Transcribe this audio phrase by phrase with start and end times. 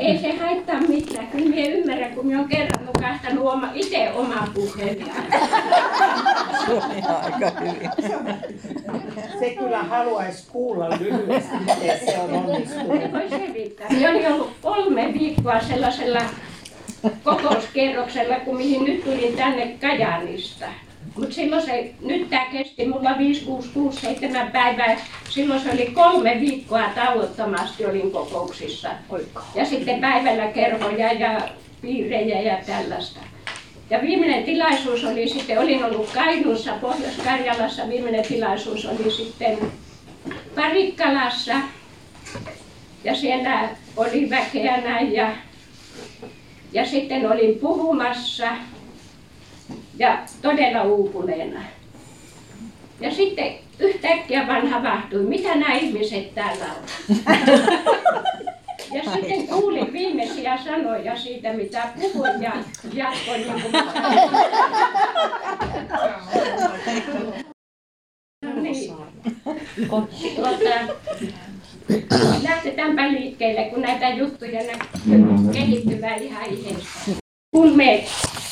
[0.00, 1.26] ei se haittaa mitään.
[1.26, 4.96] Kyllä minä ymmärrän, kun minä olen kerran nukahtanut oma, itse oman puheen.
[6.66, 7.90] Se oli aika hyvin.
[9.40, 13.12] Se kyllä haluaisi kuulla lyhyesti, miten se on onnistunut.
[13.12, 13.86] Voi selittää.
[13.90, 16.20] Minä olin ollut kolme viikkoa sellaisella
[17.24, 20.66] kokouskierroksella, kun mihin nyt tulin tänne Kajaanista.
[21.16, 24.96] Mutta silloin se, nyt tämä kesti mulla 5, 6, 6, 7 päivää.
[25.28, 28.88] Silloin se oli kolme viikkoa tauottomasti olin kokouksissa.
[29.54, 31.40] Ja sitten päivällä kerhoja ja
[31.82, 33.20] piirejä ja tällaista.
[33.90, 39.58] Ja viimeinen tilaisuus oli sitten, olin ollut Kainuussa, Pohjois-Karjalassa, viimeinen tilaisuus oli sitten
[40.54, 41.54] Parikkalassa.
[43.04, 45.32] Ja siellä oli väkeä näin ja,
[46.72, 48.48] ja sitten olin puhumassa
[50.00, 51.60] ja todella uupuneena.
[53.00, 57.16] Ja sitten yhtäkkiä vaan havahtui, mitä nämä ihmiset täällä on.
[58.94, 62.52] Ja sitten kuulin viimeisiä sanoja siitä, mitä puhuin ja
[62.92, 63.72] jatkoin niin kuin...
[68.44, 68.94] No niin.
[70.36, 70.94] Tuota,
[72.42, 74.60] lähdetäänpä liikkeelle, kun näitä juttuja
[75.52, 77.20] kehittyvää ihan itsestä.
[77.52, 78.04] Kun me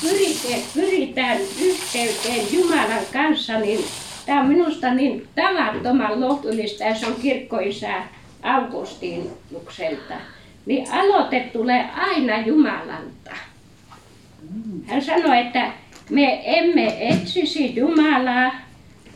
[0.02, 3.84] pyritään, pyritään yhteyteen Jumalan kanssa, niin
[4.26, 8.02] tämä on minusta niin tavattoman lohdullista ja se on kirkkoisä
[8.42, 10.14] Augustinukselta.
[10.66, 13.30] Niin aloite tulee aina Jumalalta.
[14.86, 15.72] Hän sanoi, että
[16.10, 18.52] me emme etsisi Jumalaa,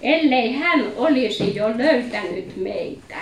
[0.03, 3.17] ellei hän olisi jo löytänyt meitä.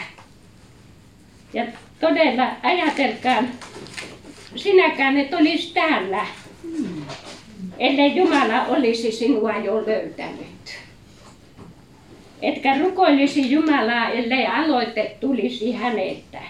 [1.53, 1.67] Ja
[2.01, 3.43] todella ajatelkaa,
[4.57, 6.27] sinäkään et olisi täällä,
[7.81, 10.79] ellei Jumala olisi sinua jo löytänyt.
[12.43, 16.43] Etkä rukoilisi Jumalaa, ellei aloite tulisi häneltä.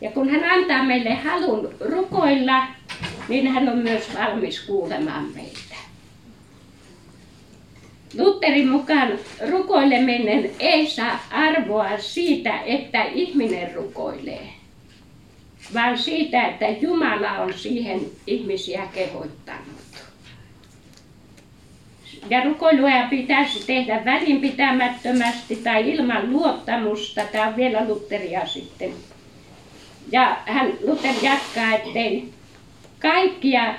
[0.00, 2.66] Ja kun hän antaa meille halun rukoilla,
[3.28, 5.76] niin hän on myös valmis kuulemaan meitä.
[8.18, 9.18] Lutherin mukaan
[9.50, 14.48] rukoileminen ei saa arvoa siitä, että ihminen rukoilee,
[15.74, 19.81] vaan siitä, että Jumala on siihen ihmisiä kehottanut.
[22.30, 27.20] Ja rukoilua pitäisi tehdä välinpitämättömästi tai ilman luottamusta.
[27.32, 28.92] Tämä on vielä Lutheria sitten.
[30.12, 32.28] Ja hän Luther jatkaa, ettei
[32.98, 33.74] kaikkia,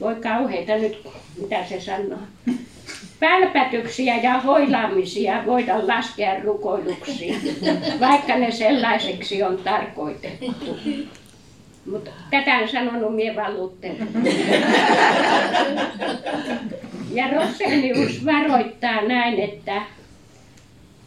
[0.00, 1.08] voi kauheita nyt,
[1.40, 2.18] mitä se sanoo,
[3.20, 7.40] pälpätyksiä ja hoilaamisia voida laskea rukoiluksiin,
[8.00, 10.54] vaikka ne sellaiseksi on tarkoitettu.
[11.90, 13.92] Mutta tätä on sanonut mie vaan Luther.
[17.14, 19.82] Ja Rosenius varoittaa näin, että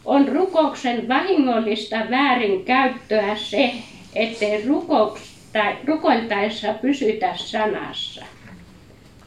[0.04, 3.72] on rukouksen vahingollista väärinkäyttöä se,
[4.14, 4.64] ettei
[5.86, 8.24] rukoiltaessa pysytä sanassa.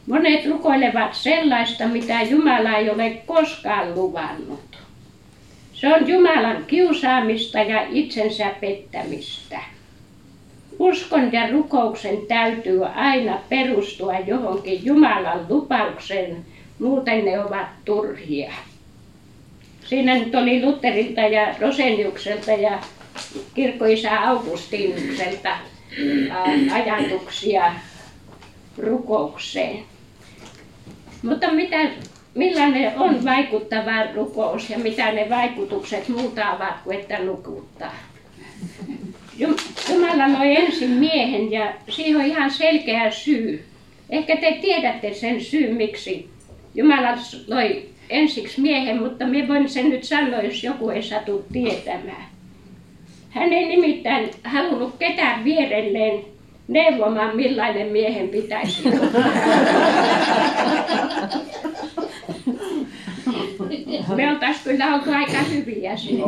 [0.06, 4.78] Monet rukoilevat sellaista, mitä Jumala ei ole koskaan luvannut.
[5.72, 9.60] Se on Jumalan kiusaamista ja itsensä pettämistä.
[10.78, 16.44] Uskon ja rukouksen täytyy aina perustua johonkin Jumalan lupaukseen,
[16.82, 18.52] muuten ne ovat turhia.
[19.84, 22.78] Siinä nyt oli Lutherilta ja Roseniukselta ja
[23.54, 25.56] kirkkoisä Augustinukselta
[26.72, 27.74] ajatuksia
[28.78, 29.78] rukoukseen.
[31.22, 31.76] Mutta mitä,
[32.34, 37.94] millainen on vaikuttava rukous ja mitä ne vaikutukset muuta ovat kuin että nukuttaa?
[39.38, 43.64] Jumala loi ensin miehen ja siihen on ihan selkeä syy.
[44.10, 46.32] Ehkä te tiedätte sen syyn, miksi
[46.74, 47.18] Jumala
[47.48, 52.24] loi ensiksi miehen, mutta minä voin sen nyt sanoa, jos joku ei satu tietämään.
[53.30, 56.24] Hän ei nimittäin halunnut ketään vierelleen
[56.68, 59.22] neuvomaan, millainen miehen pitäisi olla.
[64.16, 66.22] Me oltaisiin kyllä oltu aika hyviä siinä.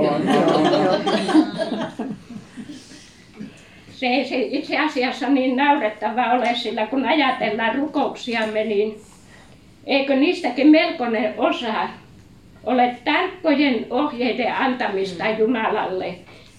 [3.92, 9.00] Se ei se itse asiassa niin naurettava ole, sillä kun ajatellaan rukouksiamme, niin
[9.86, 11.88] eikö niistäkin melkoinen osa
[12.64, 16.14] ole tarkkojen ohjeiden antamista Jumalalle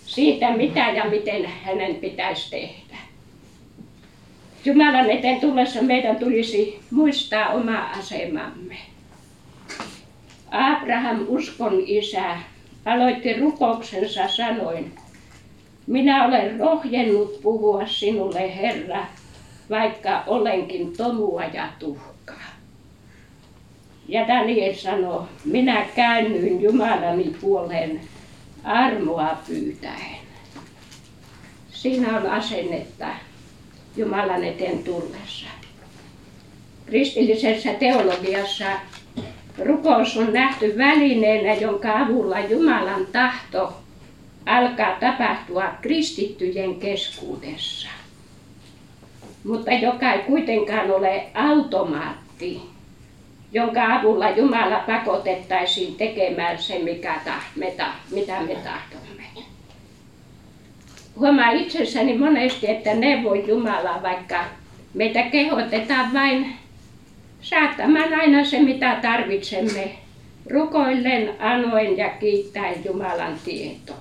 [0.05, 2.97] siitä, mitä ja miten hänen pitäisi tehdä.
[4.65, 8.75] Jumalan eteen tullessa meidän tulisi muistaa oma asemamme.
[10.51, 12.37] Abraham, uskon isä,
[12.85, 14.91] aloitti rukouksensa sanoin,
[15.87, 19.05] minä olen rohjennut puhua sinulle, Herra,
[19.69, 22.14] vaikka olenkin tomua ja tuhkaa.
[24.07, 28.01] Ja Daniel sanoi, minä käännyin Jumalani puoleen
[28.63, 30.15] armoa pyytäen.
[31.71, 33.07] Siinä on asennetta
[33.97, 35.47] Jumalan eteen tullessa.
[36.85, 38.65] Kristillisessä teologiassa
[39.57, 43.73] rukous on nähty välineenä, jonka avulla Jumalan tahto
[44.45, 47.87] alkaa tapahtua kristittyjen keskuudessa.
[49.43, 52.61] Mutta joka ei kuitenkaan ole automaatti,
[53.51, 57.19] jonka avulla Jumala pakotettaisiin tekemään se, mikä
[57.55, 57.73] me,
[58.11, 59.23] mitä me tahtomme.
[61.19, 64.45] Huomaa itsessäni monesti, että neuvon Jumalaa, vaikka
[64.93, 66.55] meitä kehotetaan vain
[67.41, 69.95] saattamaan aina se, mitä tarvitsemme,
[70.49, 73.99] rukoillen, anoen ja kiittäen Jumalan tietoon.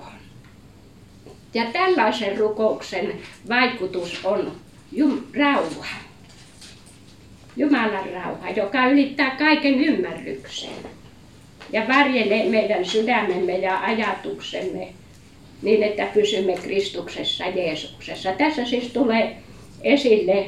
[1.53, 3.13] Ja tällaisen rukouksen
[3.49, 4.51] vaikutus on
[5.37, 6.04] rauha.
[7.57, 10.69] Jumalan rauha, joka ylittää kaiken ymmärryksen
[11.71, 14.87] ja varjelee meidän sydämemme ja ajatuksemme
[15.61, 18.31] niin, että pysymme Kristuksessa Jeesuksessa.
[18.31, 19.37] Tässä siis tulee
[19.83, 20.45] esille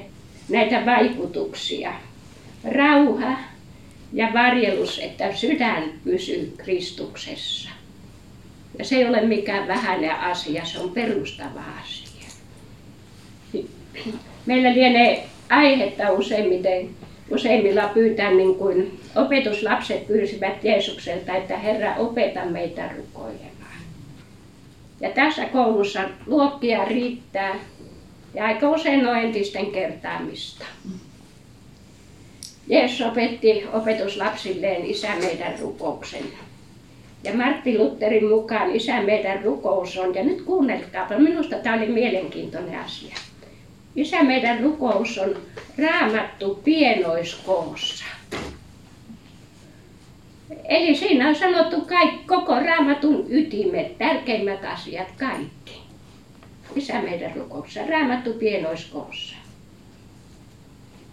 [0.49, 1.93] näitä vaikutuksia.
[2.71, 3.37] Rauha
[4.13, 7.69] ja varjelus, että sydän pysyy Kristuksessa.
[8.79, 12.27] Ja se ei ole mikään vähäinen asia, se on perustava asia.
[14.45, 16.89] Meillä lienee aihetta useimmiten,
[17.31, 23.81] useimmilla pyytää niin kuin opetuslapset pyysivät Jeesukselta, että Herra opeta meitä rukoilemaan.
[25.01, 27.55] Ja tässä koulussa luokkia riittää
[28.33, 30.65] ja aika usein on entisten kertaamista.
[32.67, 36.23] Jeesus opetti opetuslapsilleen Isä meidän rukouksen.
[37.23, 42.79] Ja Martti Lutherin mukaan Isä meidän rukous on, ja nyt kuunnelkaapa, minusta tämä oli mielenkiintoinen
[42.79, 43.15] asia.
[43.97, 45.35] Isä meidän rukous on
[45.77, 48.05] raamattu pienoiskoossa.
[50.63, 55.81] Eli siinä on sanottu kaikki, koko raamatun ytimet, tärkeimmät asiat, kaikki.
[56.75, 59.35] Isä meidän rukouksessa, raamattu pienoiskoossa.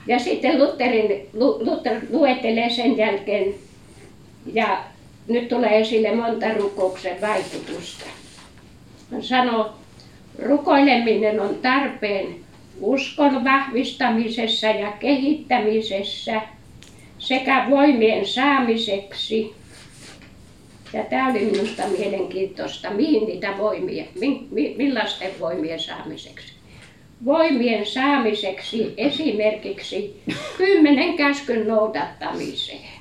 [0.07, 1.29] Ja sitten Lutherin,
[1.61, 3.55] Luther luettelee sen jälkeen,
[4.53, 4.85] ja
[5.29, 8.05] nyt tulee esille monta rukouksen vaikutusta.
[9.13, 9.75] Hän sanoo,
[10.39, 12.45] rukoileminen on tarpeen
[12.81, 16.41] uskon vahvistamisessa ja kehittämisessä
[17.19, 19.55] sekä voimien saamiseksi.
[20.93, 24.05] Ja tämä oli minusta mielenkiintoista, mihin niitä voimia,
[24.76, 26.53] millaisten voimien saamiseksi.
[27.25, 30.23] Voimien saamiseksi esimerkiksi
[30.56, 32.94] kymmenen käskyn noudattamiseen.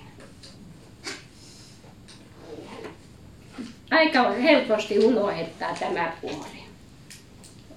[3.92, 6.63] Aika helposti unohtaa tämä puoli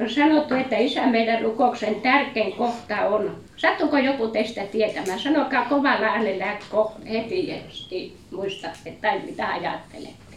[0.00, 6.06] on sanottu, että isä meidän rukouksen tärkein kohta on, sattuko joku teistä tietämään, sanokaa kovalla
[6.06, 6.56] äänellä
[7.10, 7.90] heti, jos
[8.30, 10.36] muistatte tai mitä ajattelette.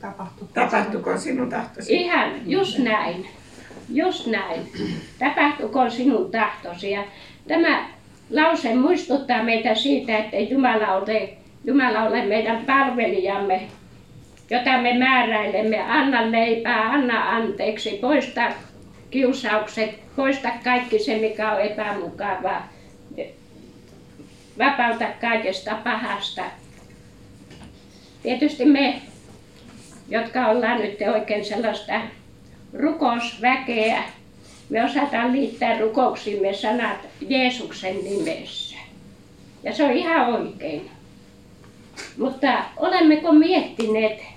[0.00, 1.94] Tapahtuko, Tapahtuko sinun tahtosi?
[1.94, 3.26] Ihan, just näin.
[3.88, 4.72] Just näin.
[5.18, 6.90] Tapahtuko sinun tahtosi.
[6.90, 7.04] Ja
[7.48, 7.88] tämä
[8.30, 11.28] lause muistuttaa meitä siitä, että Jumala ole,
[11.64, 13.68] Jumala ole meidän palvelijamme,
[14.50, 18.52] jota me määräilemme, anna leipää, anna anteeksi, poista
[19.10, 22.68] kiusaukset, poista kaikki se, mikä on epämukavaa,
[24.58, 26.42] vapauta kaikesta pahasta.
[28.22, 29.02] Tietysti me,
[30.08, 32.00] jotka ollaan nyt oikein sellaista
[32.72, 34.02] rukousväkeä,
[34.70, 36.98] me osataan liittää rukouksimme sanat
[37.28, 38.76] Jeesuksen nimessä.
[39.62, 40.90] Ja se on ihan oikein.
[42.18, 44.33] Mutta olemmeko miettineet,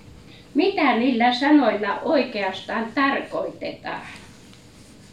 [0.54, 4.01] mitä niillä sanoilla oikeastaan tarkoitetaan.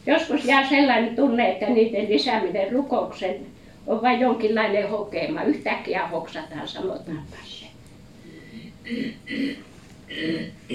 [0.06, 3.46] Joskus jää sellainen tunne, että niiden lisääminen rukouksen
[3.86, 5.42] on vain jonkinlainen hokema.
[5.42, 7.66] Yhtäkkiä hoksataan, sanotaanpa se.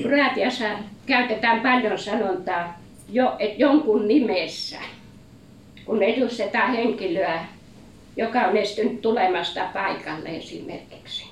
[0.01, 0.65] Kroatiassa
[1.05, 2.79] käytetään paljon sanontaa
[3.11, 4.77] jo, et jonkun nimessä,
[5.85, 7.45] kun edustetaan henkilöä,
[8.17, 11.28] joka on estynyt tulemasta paikalle esimerkiksi.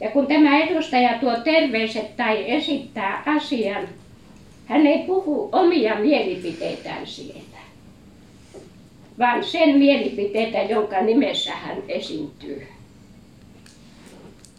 [0.00, 3.88] Ja kun tämä edustaja tuo terveiset tai esittää asian,
[4.66, 7.58] hän ei puhu omia mielipiteitään sieltä,
[9.18, 12.66] vaan sen mielipiteitä, jonka nimessä hän esiintyy.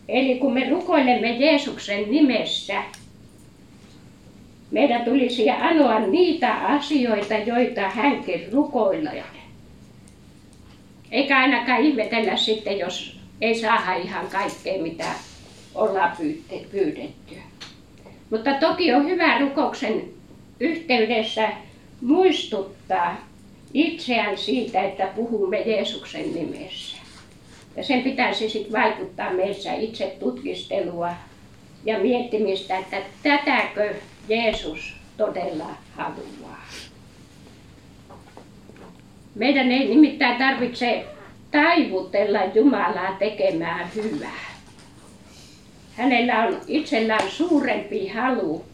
[0.08, 2.84] Eli kun me rukoilemme Jeesuksen nimessä,
[4.72, 9.24] meidän tulisi anoa niitä asioita, joita hänkin rukoilee.
[11.12, 15.06] Eikä ainakaan ihmetellä sitten, jos ei saa ihan kaikkea, mitä
[15.76, 16.18] ollaan
[16.72, 17.36] pyydetty.
[18.30, 20.04] Mutta toki on hyvä rukouksen
[20.60, 21.50] yhteydessä
[22.02, 23.28] muistuttaa
[23.74, 26.98] itseään siitä, että puhumme Jeesuksen nimessä.
[27.76, 31.10] Ja sen pitäisi sitten vaikuttaa meissä itse tutkistelua
[31.86, 33.96] ja miettimistä, että tätäkö
[34.30, 36.66] Jeesus todella haluaa.
[39.36, 41.06] Meidän ei nimittäin tarvitse
[41.52, 44.49] taivutella Jumalaa tekemään hyvää.
[46.00, 48.66] Hänellä on itsellään suurempi halu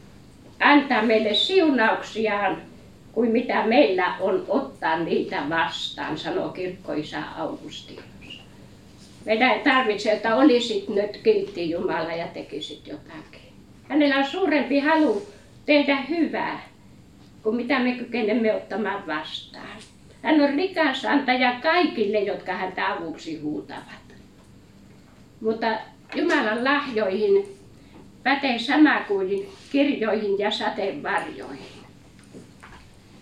[0.59, 2.61] antaa meille siunauksiaan
[3.11, 8.41] kuin mitä meillä on ottaa niitä vastaan, sanoo kirkkoisä Augustinus.
[9.25, 13.51] Meidän ei tarvitse, että olisit nyt kiltti Jumala ja tekisit jotakin.
[13.89, 15.27] Hänellä on suurempi halu
[15.65, 16.61] tehdä hyvää
[17.43, 19.77] kuin mitä me kykenemme ottamaan vastaan.
[20.21, 24.05] Hän on rikas antaja kaikille, jotka häntä avuksi huutavat.
[25.41, 25.67] Mutta
[26.15, 27.57] Jumalan lahjoihin
[28.23, 31.75] pätee sama kuin kirjoihin ja sateenvarjoihin.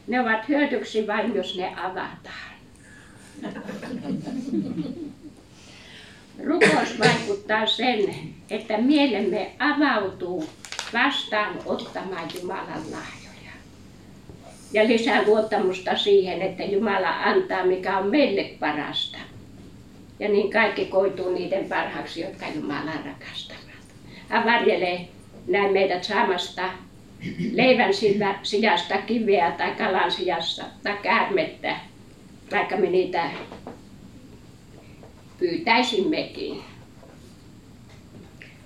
[0.07, 2.53] Ne ovat hyödyksi vain, jos ne avataan.
[6.45, 8.15] Rukous vaikuttaa sen,
[8.49, 10.49] että mielemme avautuu
[10.93, 13.51] vastaan ottamaan Jumalan lahjoja.
[14.73, 19.17] Ja lisää luottamusta siihen, että Jumala antaa, mikä on meille parasta.
[20.19, 23.63] Ja niin kaikki koituu niiden parhaaksi, jotka Jumalaa rakastavat.
[24.29, 25.07] Hän varjelee
[25.47, 26.69] näin meidät saamasta
[27.51, 27.93] leivän
[28.43, 31.75] sijasta kiveä tai kalan sijasta tai käärmettä,
[32.51, 33.29] vaikka me niitä
[35.39, 36.61] pyytäisimmekin.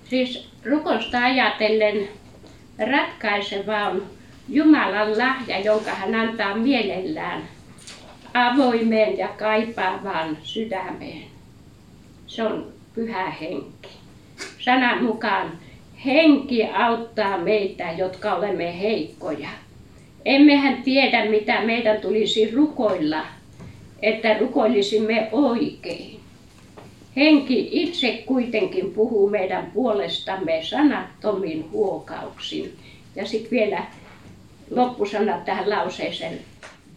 [0.09, 2.07] Siis rukosta ajatellen
[2.91, 4.05] ratkaiseva on
[4.49, 7.41] Jumalan lahja, jonka hän antaa mielellään
[8.33, 11.36] avoimeen ja kaipaavaan sydämeen.
[12.27, 13.89] Se on pyhä henki.
[14.59, 15.51] Sanan mukaan
[16.05, 19.49] henki auttaa meitä, jotka olemme heikkoja.
[20.25, 23.25] Emmehän tiedä, mitä meidän tulisi rukoilla,
[24.01, 26.19] että rukoilisimme oikein.
[27.15, 32.75] Henki itse kuitenkin puhuu meidän puolestamme sanattomin huokauksin.
[33.15, 33.83] Ja sitten vielä
[34.71, 36.39] loppusanat tähän lauseeseen.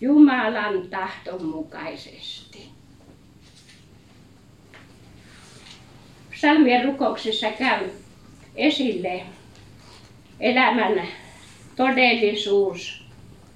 [0.01, 2.40] Jumalan tahton mukaisesti.
[6.41, 7.91] Psalmien rukouksissa käy
[8.57, 9.23] esille
[10.41, 11.09] elämän
[11.77, 13.05] todellisuus,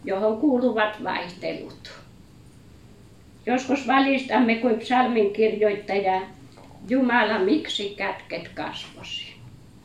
[0.05, 1.91] johon kuuluvat vaihtelut.
[3.47, 6.21] Joskus valistamme kuin psalmin kirjoittaja
[6.89, 9.35] Jumala, miksi kätket kasvosi?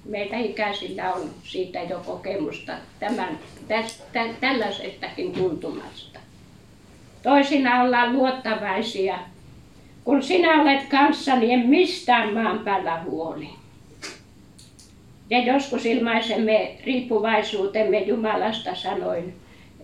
[0.06, 6.20] Meitä ikäisillä on siitä jo kokemusta tämän, tästä, tällaisestakin tuntumasta.
[7.24, 9.20] Toisina ollaan luottavaisia.
[10.10, 13.50] Kun sinä olet kanssani, en mistään maan päällä huoli.
[15.30, 19.34] Ja joskus ilmaisemme riippuvaisuutemme Jumalasta sanoin,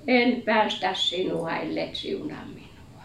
[0.07, 3.03] en päästä sinua, ellet siunaa minua.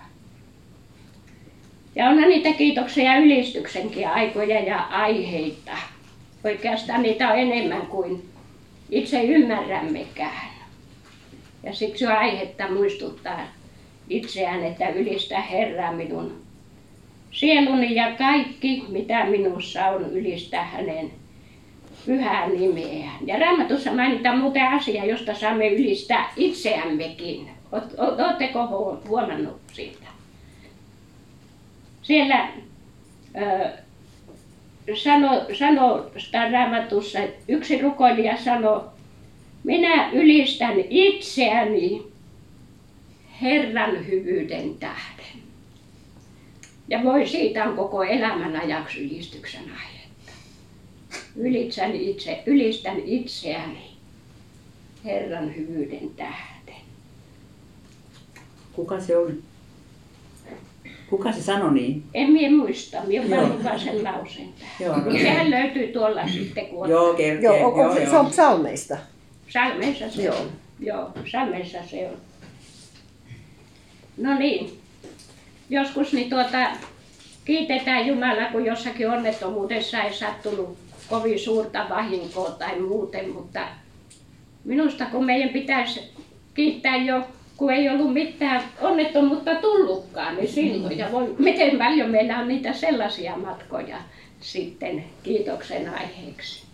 [1.94, 5.76] Ja onhan niitä kiitoksia ja ylistyksenkin aikoja ja aiheita.
[6.44, 8.28] Oikeastaan niitä on enemmän kuin
[8.90, 10.50] itse ymmärrämmekään.
[11.62, 13.40] Ja siksi on aihetta muistuttaa
[14.08, 16.39] itseään, että ylistä Herraa minun
[17.30, 21.10] sieluni ja kaikki, mitä minussa on, ylistä hänen
[22.06, 23.10] pyhää nimeä.
[23.26, 27.50] Ja Raamatussa mainitaan muuten asia, josta saamme ylistää itseämmekin.
[27.98, 28.66] Oletteko
[29.08, 30.06] huomannut siitä?
[32.02, 32.48] Siellä
[33.36, 33.70] ö,
[34.94, 36.10] sano, sano
[36.52, 37.18] Raamatussa,
[37.48, 38.80] yksi rukoilija sanoi,
[39.64, 42.02] minä ylistän itseäni
[43.42, 45.39] Herran hyvyyden tähden.
[46.90, 50.00] Ja voi siitä on koko elämän ajaksi ylistyksen aihe
[51.36, 53.90] ylitän, itse, ylistän itseäni
[55.04, 56.74] Herran hyvyyden tähden.
[58.72, 59.42] Kuka se on?
[61.10, 62.02] Kuka se sanoi niin?
[62.14, 64.48] En minä muista, minä olen sen lauseen
[64.80, 64.96] Joo.
[65.12, 66.66] Sehän löytyy tuolla sitten.
[66.66, 68.10] Kun joo, ker- joo, onko joo, se, joo.
[68.10, 68.96] se on psalmeista?
[69.48, 70.36] Psalmeissa se joo.
[70.36, 70.50] on.
[70.80, 72.16] Joo, psalmeissa se on.
[74.16, 74.79] No niin.
[75.70, 76.66] Joskus niin tuota,
[77.44, 83.60] kiitetään Jumalaa, kun jossakin onnettomuudessa ei sattunut kovin suurta vahinkoa tai muuten, mutta
[84.64, 86.00] minusta kun meidän pitäisi
[86.54, 87.22] kiittää jo,
[87.56, 90.98] kun ei ollut mitään onnettomuutta tullutkaan, niin silloin.
[90.98, 93.96] Ja voi, miten paljon meillä on niitä sellaisia matkoja
[94.40, 96.64] sitten kiitoksen aiheeksi.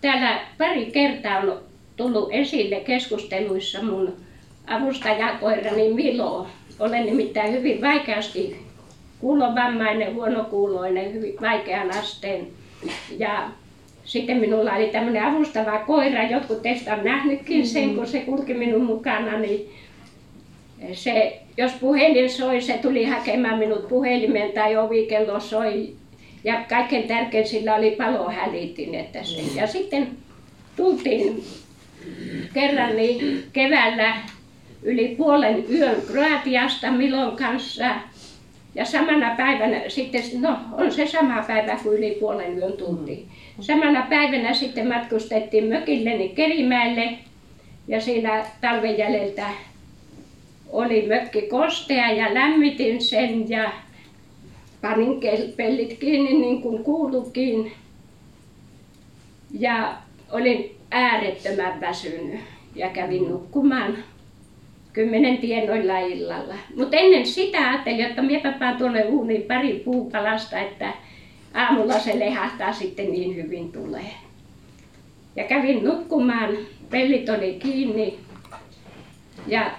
[0.00, 1.60] Täällä pari kertaa on
[1.96, 4.27] tullut esille keskusteluissa mun
[4.68, 6.46] avustajakoirani Milo.
[6.78, 8.56] Olen nimittäin hyvin vaikeasti
[9.20, 12.46] kuulovammainen, huonokuuloinen, hyvin vaikean asteen.
[13.18, 13.48] Ja
[14.04, 17.96] sitten minulla oli tämmöinen avustava koira, jotkut teistä on nähnytkin sen, mm-hmm.
[17.96, 19.70] kun se kulki minun mukana, niin
[20.92, 25.94] se, jos puhelin soi, se tuli hakemaan minut puhelimen tai ovikello soi.
[26.44, 28.94] Ja kaikkein tärkein sillä oli palohälitin.
[28.94, 29.60] Että se.
[29.60, 30.08] Ja sitten
[30.76, 31.44] tultiin
[32.54, 34.16] kerran niin keväällä
[34.82, 37.90] yli puolen yön Kroatiasta Milon kanssa.
[38.74, 43.28] Ja samana päivänä sitten, no on se sama päivä kuin yli puolen yön tultiin.
[43.60, 47.18] Samana päivänä sitten matkustettiin mökilleni Kerimäelle
[47.88, 49.46] ja siinä talven jäljeltä
[50.68, 53.72] oli mökki kostea ja lämmitin sen ja
[54.80, 55.20] panin
[55.56, 57.72] pellit kiinni niin kuin kuulukin.
[59.58, 59.94] Ja
[60.32, 62.40] olin äärettömän väsynyt
[62.74, 63.96] ja kävin nukkumaan
[64.98, 66.54] kymmenen tienoilla illalla.
[66.76, 70.92] Mutta ennen sitä ajattelin, että paan tuolle uuniin pari puupalasta, että
[71.54, 74.10] aamulla se lehahtaa sitten niin hyvin tulee.
[75.36, 76.56] Ja kävin nukkumaan,
[76.90, 78.18] pellit oli kiinni
[79.46, 79.70] ja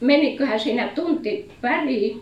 [0.00, 2.16] meniköhän siinä tunti pari,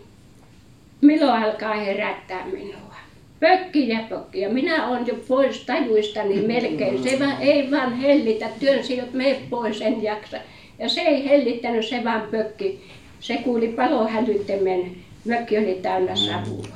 [1.01, 2.95] milloin alkaa herättää minua.
[3.39, 7.03] Pökki ja pökki ja minä olen jo pois tajuistani melkein.
[7.03, 10.37] Se vaan, ei vaan hellitä, työnsi, että mene pois, en jaksa.
[10.79, 12.83] Ja se ei hellittänyt, se vaan pökki.
[13.19, 14.91] Se kuuli palohälyttimen,
[15.25, 16.67] mökki oli täynnä savua.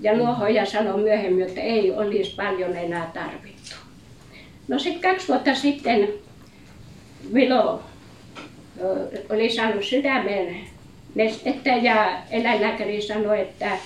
[0.00, 3.76] Ja nuohoja sanoi myöhemmin, että ei olisi paljon enää tarvittu.
[4.68, 6.08] No sitten kaksi vuotta sitten
[7.34, 7.82] Vilo
[9.30, 10.56] oli saanut sydämen
[11.14, 13.78] nestettä ja eläinlääkäri sanoi, että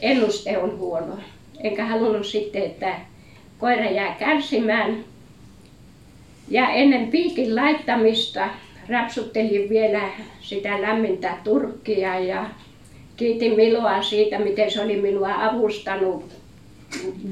[0.00, 1.18] ennuste on huono.
[1.62, 2.94] Enkä halunnut sitten, että
[3.58, 5.04] koira jää kärsimään.
[6.50, 8.48] Ja ennen piikin laittamista
[8.88, 10.02] rapsuttelin vielä
[10.40, 12.46] sitä lämmintä turkkia ja
[13.16, 16.24] kiitin Miloa siitä, miten se oli minua avustanut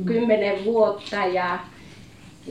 [0.04, 1.58] kymmenen vuotta ja,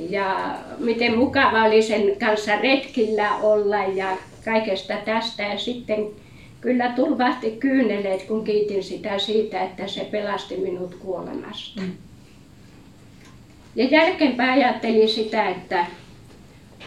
[0.10, 5.44] ja miten mukava oli sen kanssa retkillä olla ja kaikesta tästä.
[5.44, 6.08] Ja sitten
[6.62, 11.82] kyllä tulvahti kyyneleet, kun kiitin sitä siitä, että se pelasti minut kuolemasta.
[11.82, 11.92] Mm.
[13.76, 15.86] Ja jälkeenpäin ajattelin sitä, että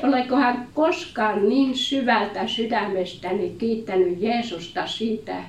[0.02, 5.44] olekohan koskaan niin syvältä sydämestäni kiittänyt Jeesusta siitä,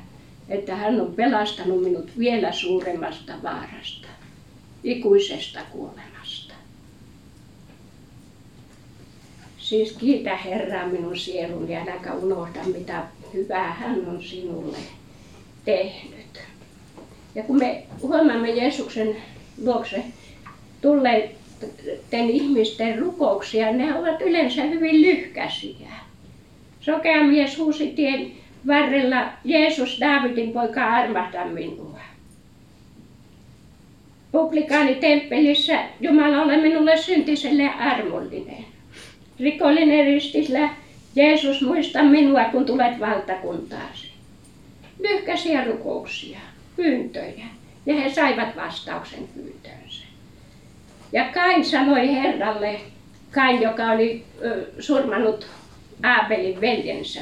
[0.50, 4.08] että hän on pelastanut minut vielä suuremmasta vaarasta,
[4.84, 6.54] ikuisesta kuolemasta.
[9.58, 14.78] Siis kiitä Herraa minun sieluni ja äläkä unohda, mitä hyvää hän on sinulle
[15.66, 16.40] tehnyt.
[17.36, 19.16] Ja kun me huomaamme Jeesuksen
[19.64, 20.04] luokse
[21.60, 25.90] tulleiden ihmisten rukouksia, ne ovat yleensä hyvin lyhkäisiä.
[26.82, 28.32] Sokea mies huusi tien
[28.68, 32.00] varrella, Jeesus, Daavidin poika, armahda minua.
[34.32, 38.66] Publikaani temppelissä, Jumala ole minulle syntiselle armollinen.
[39.40, 40.70] Rikollinen ristillä,
[41.16, 44.08] Jeesus muista minua, kun tulet valtakuntaasi.
[45.00, 46.40] Lyhkäisiä rukouksia,
[46.76, 47.46] pyyntöjä,
[47.86, 49.79] ja he saivat vastauksen pyyntöönsä.
[51.12, 52.82] Ja Kain sanoi Herralle,
[53.32, 54.26] Kain, joka oli
[54.80, 55.48] surmanut
[56.04, 57.22] Aabelin veljensä,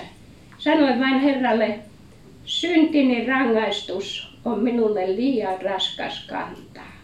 [0.58, 1.80] Sanoin vain Herralle,
[2.46, 6.98] syntini rangaistus on minulle liian raskas kantaa.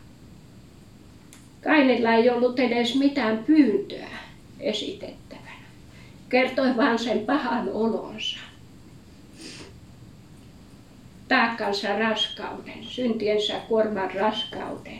[1.64, 4.10] Kainilla ei ollut edes mitään pyyntöä
[4.60, 5.66] esitettävänä.
[6.30, 8.40] Kertoi vain sen pahan olonsa.
[11.28, 15.00] Taakkansa raskauden, syntiensä kuorman raskauden.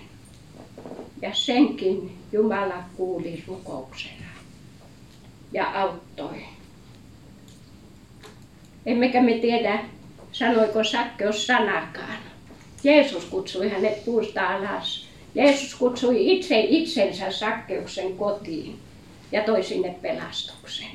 [1.22, 4.28] Ja senkin Jumala kuuli rukouksena
[5.52, 6.46] ja auttoi.
[8.86, 9.84] Emmekä me tiedä,
[10.32, 12.18] sanoiko Sakkeus sanakaan.
[12.84, 15.08] Jeesus kutsui hänet puusta alas.
[15.36, 18.80] Jeesus kutsui itse itsensä Sakkeuksen kotiin
[19.32, 20.88] ja toi sinne pelastuksen.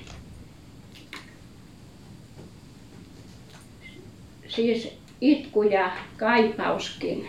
[4.49, 4.89] Siis
[5.21, 7.29] itku ja kaipauskin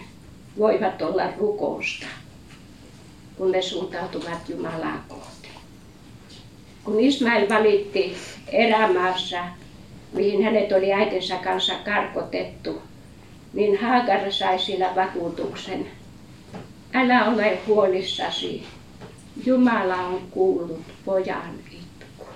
[0.58, 2.06] voivat olla rukousta,
[3.40, 5.50] kun ne suuntautuvat Jumalaa kohti.
[6.84, 8.16] Kun Ismail valitti
[8.48, 9.44] erämaassa
[10.14, 12.82] mihin hänet oli äitinsä kanssa karkotettu,
[13.54, 15.88] niin Haagar sai sillä vakuutuksen.
[16.94, 18.64] Älä ole huolissasi,
[19.46, 22.28] Jumala on kuullut pojan itkun.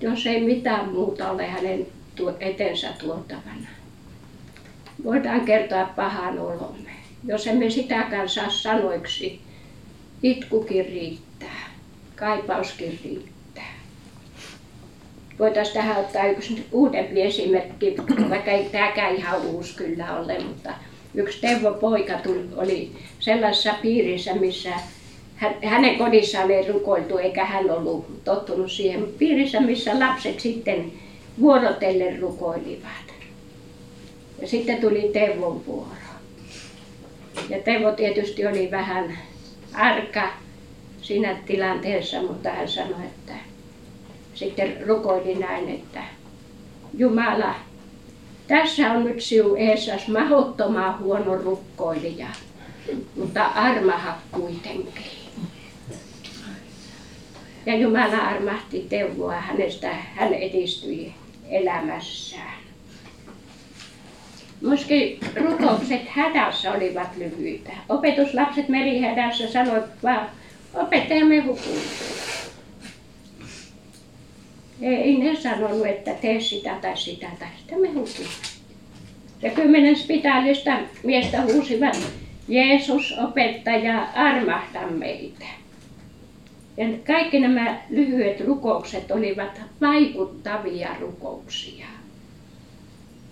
[0.00, 1.86] Jos ei mitään muuta ole hänen
[2.40, 3.68] etensä tuotavana,
[5.04, 7.03] voidaan kertoa pahan olomme.
[7.26, 9.40] Jos emme sitäkään saa sanoiksi,
[10.22, 11.70] itkukin riittää,
[12.16, 13.34] kaipauskin riittää
[15.38, 17.96] voitaisiin tähän ottaa yksi uudempi esimerkki,
[18.30, 20.74] vaikka ei tämäkään ihan uusi kyllä ole, mutta
[21.14, 24.70] yksi Teuvo poika tuli, oli sellaisessa piirissä, missä
[25.64, 30.92] hänen kodissaan ei rukoiltu eikä hän ollut tottunut siihen piirissä, missä lapset sitten
[31.40, 33.14] vuorotellen rukoilivat.
[34.40, 36.03] Ja sitten tuli Teuvon vuoro.
[37.48, 39.18] Ja Teuvo tietysti oli vähän
[39.72, 40.28] arka
[41.02, 43.32] siinä tilanteessa, mutta hän sanoi, että
[44.34, 46.02] sitten rukoili näin, että
[46.98, 47.54] Jumala,
[48.48, 52.28] tässä on nyt sinun eessäs mahdottoman huono rukkoilija,
[53.16, 55.04] mutta armaha kuitenkin.
[57.66, 61.14] Ja Jumala armahti Teuvoa hänestä, hän edistyi
[61.48, 62.63] elämässään.
[64.64, 67.70] Myöskin rukoukset hädässä olivat lyhyitä.
[67.88, 70.28] Opetuslapset merihädässä sanoivat vaan,
[70.74, 71.78] opettajamme hukuu.
[74.82, 78.26] Ei ne sanonut, että tee sitä tai sitä tai sitä me hukuu.
[79.42, 80.70] Ja kymmenen spitaalista
[81.02, 81.98] miestä huusivat,
[82.48, 85.46] Jeesus opettaja, armahda meitä.
[86.76, 91.86] Ja kaikki nämä lyhyet rukoukset olivat vaikuttavia rukouksia.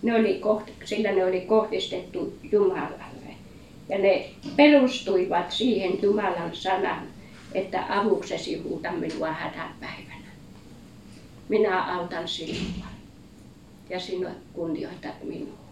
[0.02, 3.12] Ne oli kohti, sillä ne oli kohdistettu Jumalalle.
[3.88, 7.02] Ja ne perustuivat siihen Jumalan sanan,
[7.54, 10.26] että avuksesi huuta minua hätäpäivänä.
[11.48, 12.86] Minä autan sinua
[13.90, 15.62] ja sinua kunnioitat minua.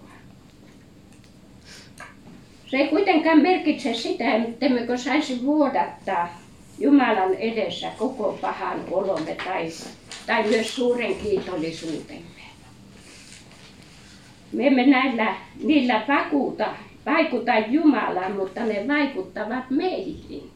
[2.67, 6.41] Se ei kuitenkaan merkitse sitä, ettemmekö saisi vuodattaa
[6.79, 9.69] Jumalan edessä koko pahan olomme tai,
[10.27, 12.40] tai myös suuren kiitollisuutemme.
[14.53, 16.75] Me emme näillä, niillä vakuuta,
[17.07, 20.51] vaikuta Jumalaan, mutta ne vaikuttavat meihin.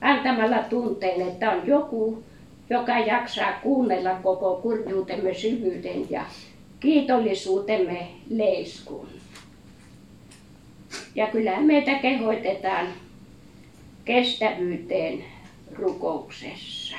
[0.00, 2.22] Antamalla tunteen, että on joku,
[2.70, 6.24] joka jaksaa kuunnella koko kurjuutemme syvyyden ja
[6.80, 9.08] kiitollisuutemme leiskun.
[11.14, 12.86] Ja kyllä meitä kehoitetaan
[14.04, 15.24] kestävyyteen
[15.72, 16.96] rukouksessa.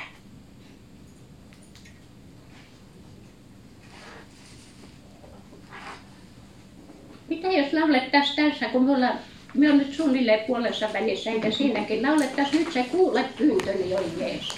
[7.28, 9.18] Mitä jos laulettaisiin tässä, kun me ollaan,
[9.54, 14.56] me on nyt suunnilleen puolessa välissä, eikä siinäkin laulettaisiin nyt se kuule pyyntöni on Jeesus.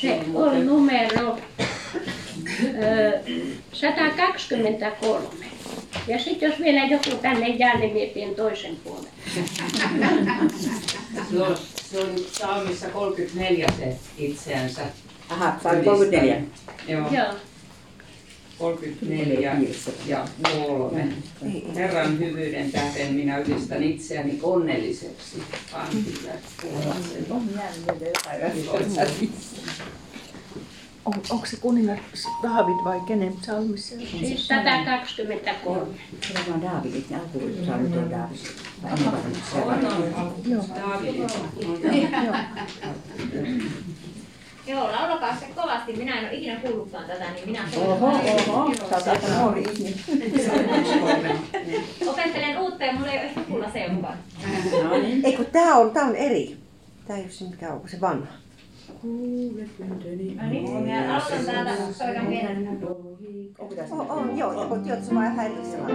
[0.00, 1.38] Se on numero
[2.82, 3.20] ö,
[3.72, 5.26] 123.
[6.06, 9.10] Ja sitten jos vielä joku tänne jää, niin mietin toisen puolen.
[11.32, 11.56] Joo,
[11.90, 14.82] se on Saamissa 34 se itseänsä.
[15.28, 16.42] Aha, se on 34.
[16.88, 17.34] Joo, Joo.
[18.60, 19.56] 34
[20.06, 21.08] ja kolme.
[21.74, 25.42] Herran hyvyyden tähden minä ylistän itseäni onnelliseksi.
[31.04, 31.98] On, onko se kuningas
[32.42, 34.00] David vai kenen psalmi se on?
[34.00, 35.94] Siis 123.
[36.20, 38.56] Se on vaan Daavidit, ne alkusaarut on Daavidit.
[38.82, 40.34] Vai ne varmaan se on.
[40.46, 40.64] Joo.
[44.66, 45.92] Joo, laulakaa se kovasti.
[45.92, 48.06] Minä en ole ikinä kuullutkaan tätä, niin minä Oho,
[48.48, 49.94] oho, sä oot aika nuori ihminen.
[52.06, 54.18] Opettelen uutta ja mulla ei ole edes lukulla se mukaan.
[54.82, 55.26] No niin.
[55.26, 56.56] Ei kun tää on, tää on eri.
[57.06, 58.32] Tää ei ole se mikä on, se vanha.
[59.02, 59.08] No
[60.50, 62.68] niin, minä aloitan täältä, soitan pienen.
[63.58, 63.94] Onko tässä?
[63.94, 65.90] On, on joo, kun työt se vaan häiritsemään.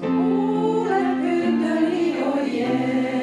[0.00, 3.19] Kuule pyyntöni, o Jeesus,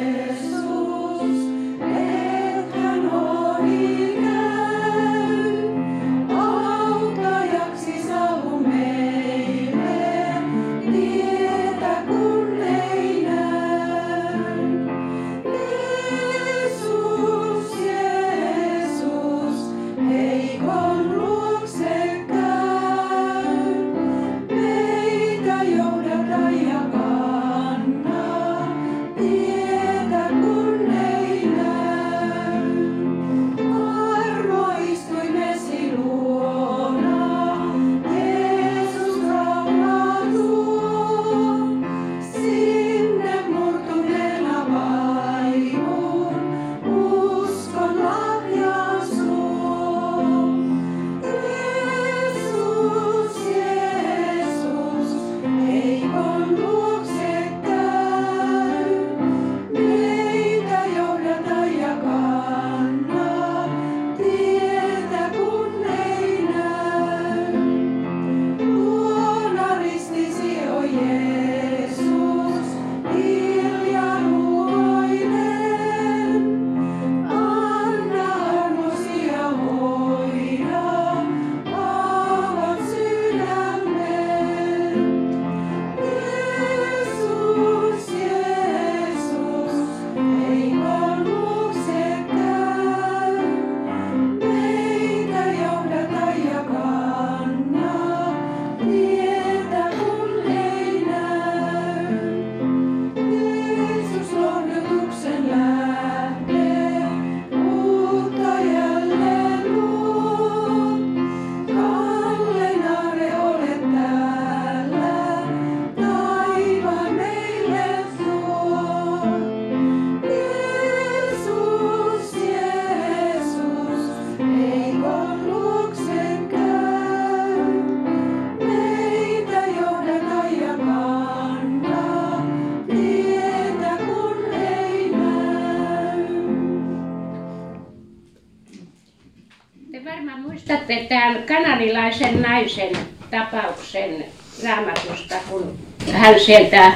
[141.48, 142.98] kananilaisen naisen
[143.32, 144.26] tapauksen
[144.64, 145.78] raamatusta, kun
[146.12, 146.94] hän sieltä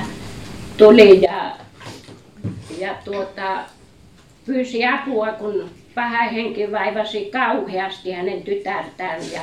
[0.78, 1.56] tuli ja,
[2.78, 3.64] ja tuota,
[4.46, 9.42] pyysi apua, kun paha henki vaivasi kauheasti hänen tytärtään ja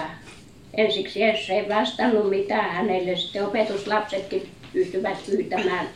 [0.75, 3.17] ensiksi Jeesus ei vastannut mitään hänelle.
[3.17, 5.87] Sitten opetuslapsetkin pystyvät pyytämään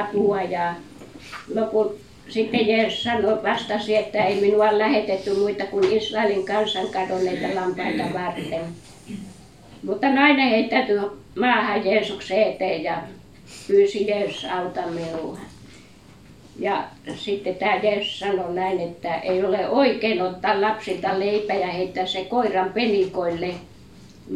[0.00, 0.74] apua ja
[1.54, 8.04] lopulta sitten Jeesus sanoi, vastasi, että ei minua lähetetty muita kuin Israelin kansan kadonneita lampaita
[8.14, 8.60] varten.
[9.82, 11.00] Mutta nainen heittäytyi
[11.38, 13.02] maahan Jeesuksen eteen ja
[13.66, 15.38] pyysi Jeesus auta minua.
[16.58, 16.84] Ja
[17.14, 22.24] sitten tämä Jeesus sanoi näin, että ei ole oikein ottaa lapsilta leipä ja heittää se
[22.24, 23.54] koiran penikoille.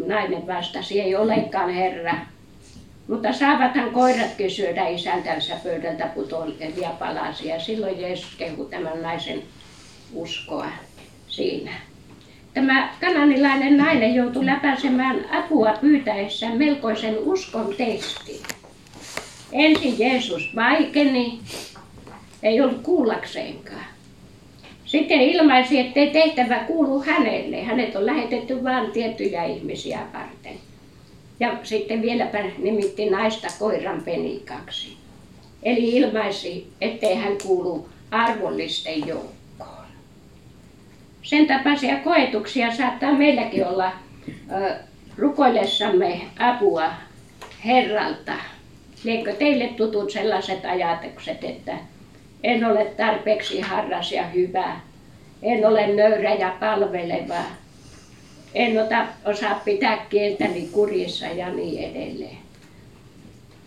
[0.06, 2.14] Nainen vastasi, ei olekaan Herra.
[3.08, 7.60] Mutta saavathan koiratkin syödä isäntänsä pöydältä putoavia palasia.
[7.60, 9.42] Silloin Jeesus kehui tämän naisen
[10.12, 10.66] uskoa
[11.28, 11.72] siinä.
[12.54, 18.40] Tämä kananilainen nainen joutui läpäisemään apua pyytäessään melkoisen uskon testin.
[19.52, 21.40] Ensin Jeesus vaikeni,
[22.42, 23.84] ei ollut kuullakseenkaan.
[24.84, 27.62] Sitten ilmaisi, ettei tehtävä kuulu hänelle.
[27.62, 30.67] Hänet on lähetetty vain tiettyjä ihmisiä varten.
[31.40, 34.96] Ja sitten vieläpä nimitti naista koiran penikaksi.
[35.62, 39.86] Eli ilmaisi, ettei hän kuulu arvollisten joukkoon.
[41.22, 43.92] Sen tapaisia koetuksia saattaa meilläkin olla
[45.18, 46.90] rukoillessamme apua
[47.64, 48.32] Herralta.
[49.04, 51.78] Liekö teille tutut sellaiset ajatukset, että
[52.42, 54.76] en ole tarpeeksi harras ja hyvä,
[55.42, 57.42] en ole nöyrä ja palveleva,
[58.54, 62.38] en ota, osaa pitää kieltäni kurissa ja niin edelleen.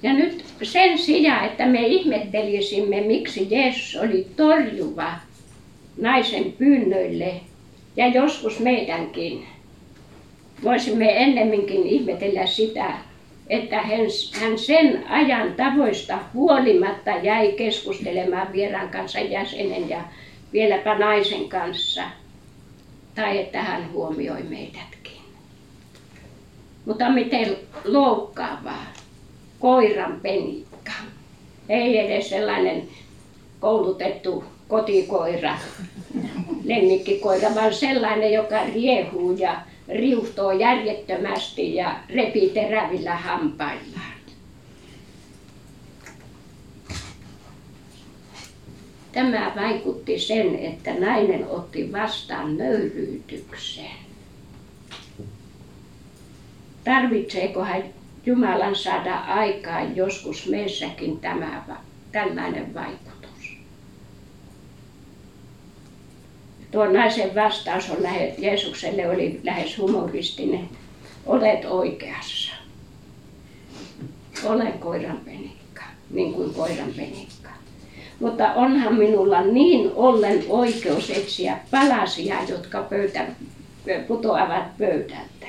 [0.04, 5.14] Ja nyt sen sijaan, että me ihmettelisimme, miksi Jeesus oli torjuva
[5.98, 7.34] naisen pyynnöille
[7.96, 9.46] ja joskus meidänkin,
[10.64, 12.94] voisimme ennemminkin ihmetellä sitä,
[13.50, 20.02] että hän sen ajan tavoista huolimatta jäi keskustelemaan vieraan kanssa jäsenen ja
[20.54, 22.04] vieläpä naisen kanssa–
[23.16, 25.22] tai että hän huomioi meidätkin.
[26.86, 28.86] Mutta miten loukkaavaa,
[29.60, 30.92] koiran penikka.
[31.70, 32.88] Ei edes sellainen
[33.60, 35.58] koulutettu kotikoira,
[36.64, 44.21] lemmikkikoira, vaan sellainen, joka riehuu ja riuhtoo järjettömästi ja repii terävillä hampaillaan.
[49.12, 53.92] Tämä vaikutti sen, että nainen otti vastaan nöyryytyksen.
[56.84, 57.84] Tarvitseeko hän
[58.26, 61.64] Jumalan saada aikaan joskus meissäkin tämä,
[62.12, 63.58] tällainen vaikutus?
[66.72, 70.70] Tuo naisen vastaus on lähe, Jeesukselle oli lähes humoristinen.
[71.26, 72.52] Olet oikeassa.
[74.44, 77.41] Olen koiran penikka, niin kuin koiran penikka
[78.22, 83.26] mutta onhan minulla niin ollen oikeus etsiä palasia, jotka pöytä,
[84.08, 85.48] putoavat pöydältä.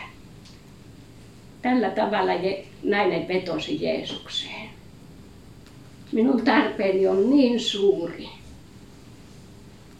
[1.62, 2.32] Tällä tavalla
[2.82, 4.70] nainen vetosi Jeesukseen.
[6.12, 8.28] Minun tarpeeni on niin suuri,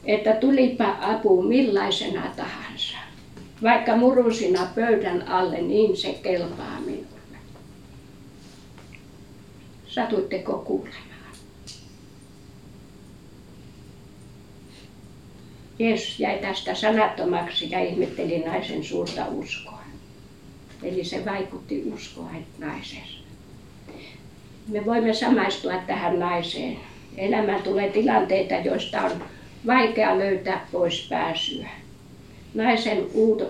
[0.05, 2.97] että tulipa apu millaisena tahansa.
[3.63, 7.07] Vaikka murusina pöydän alle, niin se kelpaa minulle.
[9.87, 11.12] Satuitteko kuulemaan?
[15.83, 19.83] Jeesus jäi tästä sanattomaksi ja ihmetteli naisen suurta uskoa.
[20.83, 23.03] Eli se vaikutti uskoa naiseen.
[24.69, 26.77] Me voimme samaistua tähän naiseen.
[27.17, 29.25] Elämään tulee tilanteita, joista on
[29.67, 31.69] vaikea löytää pois pääsyä.
[32.55, 33.07] Naisen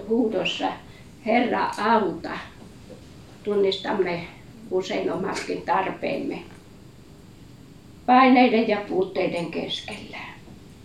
[0.09, 0.69] huudossa,
[1.27, 2.31] Herra auta,
[3.45, 4.27] tunnistamme
[4.71, 6.39] usein omatkin tarpeemme
[8.07, 10.32] paineiden ja puutteiden keskellä.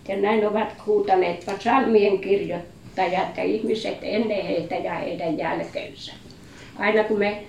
[0.08, 6.12] Ja näin ovat huutaneet psalmien kirjoittajat ja ihmiset ennen heitä ja heidän jälkeensä.
[6.78, 7.44] Aina kun me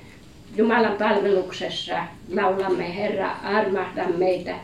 [0.55, 2.03] Jumalan palveluksessa
[2.35, 4.55] laulamme Herra, armahda meitä,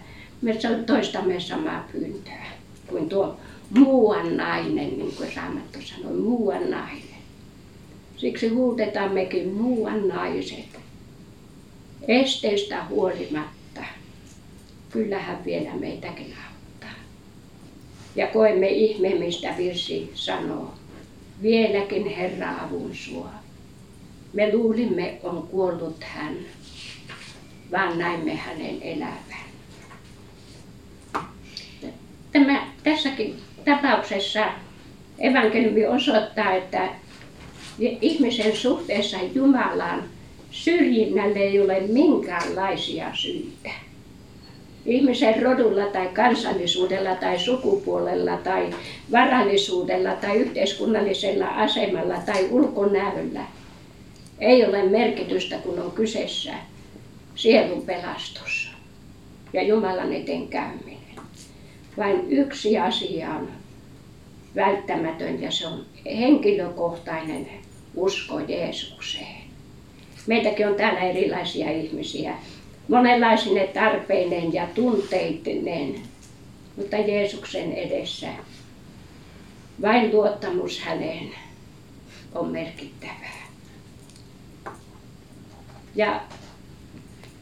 [0.41, 2.45] me toistamme samaa pyyntöä
[2.88, 3.38] kuin tuo
[3.69, 7.15] muuan nainen, niin kuin Raamattu sanoi, muuan nainen.
[8.17, 10.79] Siksi huutetammekin muuan naiset.
[12.08, 13.84] Esteistä huolimatta,
[14.89, 16.34] kyllähän vielä meitäkin
[18.15, 20.73] ja koemme ihme, mistä virsi sanoo.
[21.41, 23.30] Vieläkin Herra avun sua.
[24.34, 26.38] Me luulimme, on kuollut hän,
[27.71, 29.45] vaan näimme hänen elävän.
[32.32, 34.45] Tämä, tässäkin tapauksessa
[35.19, 36.89] evankeliumi osoittaa, että
[37.80, 40.04] ihmisen suhteessa Jumalaan
[40.51, 43.85] syrjinnälle ei ole minkäänlaisia syitä.
[44.86, 48.69] Ihmisen rodulla tai kansallisuudella tai sukupuolella tai
[49.12, 53.41] varallisuudella tai yhteiskunnallisella asemalla tai ulkonäöllä
[54.39, 56.54] ei ole merkitystä, kun on kyseessä
[57.36, 58.71] sielun pelastus
[59.54, 60.95] ja Jumalan eteen käyminen.
[61.98, 63.50] Vain yksi asia on
[64.56, 67.48] välttämätön ja se on henkilökohtainen
[67.95, 69.41] usko Jeesukseen.
[70.28, 72.34] Meitäkin on täällä erilaisia ihmisiä,
[72.88, 75.95] monenlaisine tarpeineen ja tunteitinen,
[76.76, 78.28] mutta Jeesuksen edessä
[79.82, 81.32] vain luottamus häneen
[82.36, 83.45] on merkittävää.
[85.95, 86.21] Ja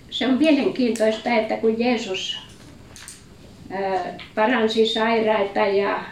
[0.10, 2.38] se on mielenkiintoista, että kun Jeesus
[4.36, 6.04] paransi sairaita ja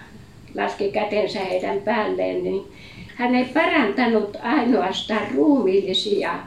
[0.56, 2.72] laski kätensä heidän päälleen, niin
[3.16, 6.40] hän ei parantanut ainoastaan ruumiillisia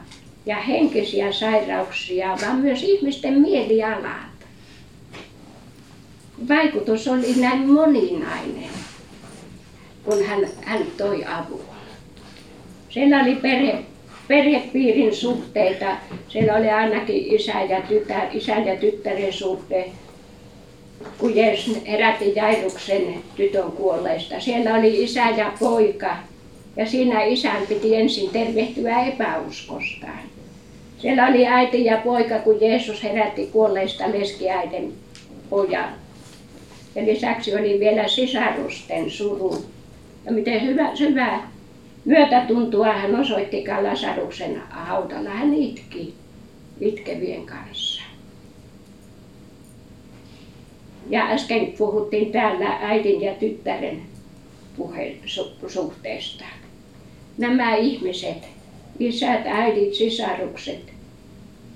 [0.45, 4.35] ja henkisiä sairauksia, vaan myös ihmisten mielialat.
[6.49, 8.69] Vaikutus oli näin moninainen,
[10.03, 11.61] kun hän, hän toi avun.
[12.89, 13.83] Siellä oli perhe,
[14.27, 15.97] perhepiirin suhteita,
[16.29, 19.91] siellä oli ainakin isä ja tytär, isän ja tyttären suhte,
[21.17, 24.39] kun Jeesus herätti Jairuksen tytön kuolleista.
[24.39, 26.17] Siellä oli isä ja poika,
[26.75, 30.34] ja siinä isän piti ensin tervehtyä epäuskostaan.
[30.97, 34.93] Siellä oli äiti ja poika, kun Jeesus herätti kuolleista leskiäiden
[35.49, 35.89] pojan.
[36.95, 39.65] Ja lisäksi oli vielä sisarusten suru.
[40.25, 41.39] Ja miten hyvä, syvä
[42.05, 45.29] myötätuntua hän osoitti Lasaruksen hautalla.
[45.29, 46.13] Hän itki
[46.81, 48.01] itkevien kanssa.
[51.09, 54.01] Ja äsken puhuttiin täällä äidin ja tyttären
[54.77, 55.15] puheen
[55.67, 56.45] suhteesta.
[57.37, 58.54] Nämä ihmiset,
[58.99, 60.93] isät, äidit, sisarukset,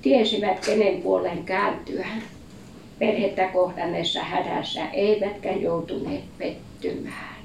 [0.02, 2.08] tiesivät kenen puolen kääntyä
[3.00, 7.36] perhettä kohdanneessa hädässä, eivätkä joutuneet pettymään.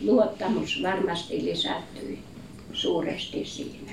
[0.00, 2.18] Luottamus varmasti lisättyi
[2.72, 3.92] suuresti siinä.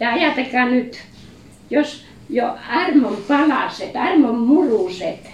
[0.00, 1.02] Ja ajatelkaa nyt,
[1.70, 5.30] jos jo armon palaset, armon muruset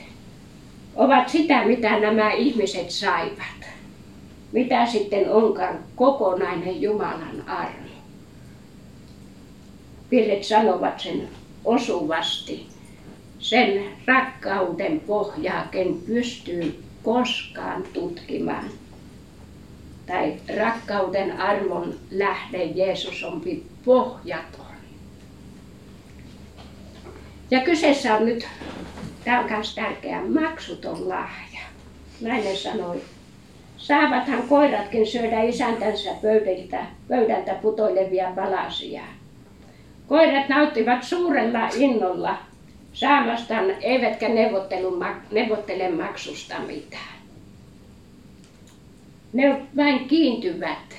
[0.96, 3.68] ovat sitä, mitä nämä ihmiset saivat.
[4.52, 7.87] Mitä sitten onkaan kokonainen Jumalan armo.
[10.10, 11.28] Virret sanovat sen
[11.64, 12.66] osuvasti.
[13.38, 18.64] Sen rakkauden pohjaa, ken pystyy koskaan tutkimaan.
[20.06, 23.42] Tai rakkauden armon lähde Jeesus on
[23.84, 24.66] pohjaton.
[27.50, 28.48] Ja kyseessä on nyt,
[29.24, 31.60] tämä on myös tärkeä, maksuton lahja.
[32.20, 33.00] Nainen sanoi,
[33.76, 39.02] saavathan koiratkin syödä isäntänsä pöydältä, pöydältä putoilevia palasia.
[40.08, 42.38] Koirat nauttivat suurella innolla
[42.92, 44.28] saamastaan, eivätkä
[45.30, 47.18] neuvottele maksusta mitään.
[49.32, 50.96] Ne vain kiintyvät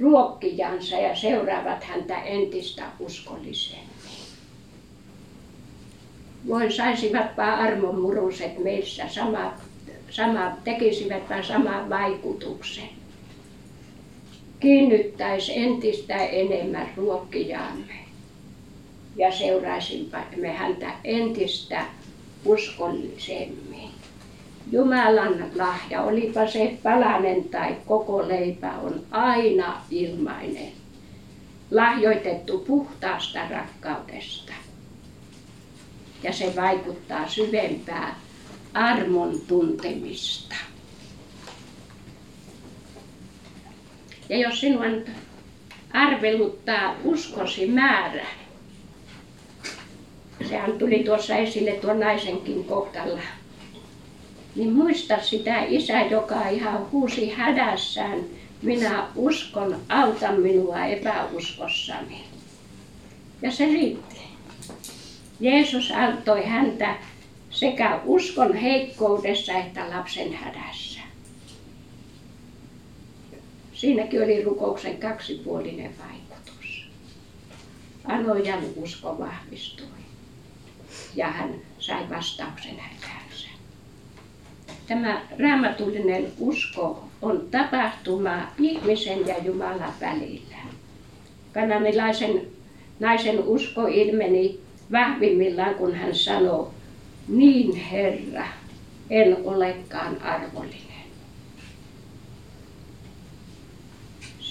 [0.00, 3.90] ruokkijansa ja seuraavat häntä entistä uskollisemmin.
[6.48, 9.52] Voin saisivatpa armon muruset meissä sama,
[10.10, 12.88] sama, tekisivätpä saman vaikutuksen
[14.60, 17.94] kiinnyttäisi entistä enemmän ruokkijaamme
[19.16, 21.84] ja seuraisimme häntä entistä
[22.44, 23.90] uskollisemmin.
[24.72, 30.72] Jumalan lahja, olipa se palanen tai koko leipä, on aina ilmainen,
[31.70, 34.52] lahjoitettu puhtaasta rakkaudesta.
[36.22, 38.20] Ja se vaikuttaa syvempää
[38.74, 40.54] armon tuntemista.
[44.30, 45.10] Ja jos sinua nyt
[45.92, 48.26] arveluttaa uskosi määrä,
[50.48, 53.20] sehän tuli tuossa esille tuon naisenkin kohdalla,
[54.56, 58.20] niin muista sitä isä, joka ihan huusi hädässään,
[58.62, 62.24] minä uskon, auta minua epäuskossani.
[63.42, 64.20] Ja se riitti.
[65.40, 66.94] Jeesus auttoi häntä
[67.50, 70.89] sekä uskon heikkoudessa että lapsen hädässä.
[73.80, 76.86] Siinäkin oli rukouksen kaksipuolinen vaikutus.
[78.04, 79.86] Anojan usko vahvistui
[81.14, 83.48] ja hän sai vastauksen hätäänsä.
[84.86, 90.56] Tämä raamatullinen usko on tapahtuma ihmisen ja Jumalan välillä.
[91.52, 92.42] Kananilaisen
[92.98, 94.60] naisen usko ilmeni
[94.92, 96.68] vahvimmillaan, kun hän sanoi,
[97.28, 98.46] niin Herra,
[99.10, 100.89] en olekaan arvollinen.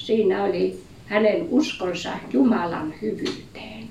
[0.09, 3.87] Siinä oli hänen uskonsa Jumalan hyvyyteen.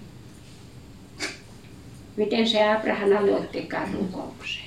[2.16, 4.64] Miten se Abraham aloittikaan rukouksen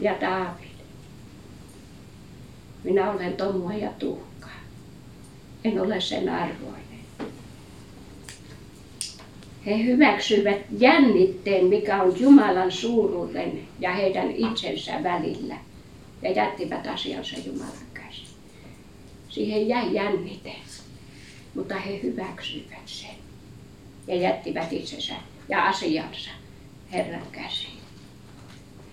[0.00, 0.68] ja Daavid.
[2.84, 4.60] Minä olen tomua ja tuhkaa.
[5.64, 7.00] En ole sen arvoinen.
[9.66, 15.56] He hyväksyivät jännitteen, mikä on Jumalan suuruuden ja heidän itsensä välillä
[16.22, 17.85] ja jättivät asiansa Jumalan.
[19.36, 20.52] Siihen jäi jännite,
[21.54, 23.14] mutta he hyväksyivät sen
[24.06, 25.14] ja jättivät itsensä
[25.48, 26.30] ja asiansa
[26.92, 27.78] Herran käsiin.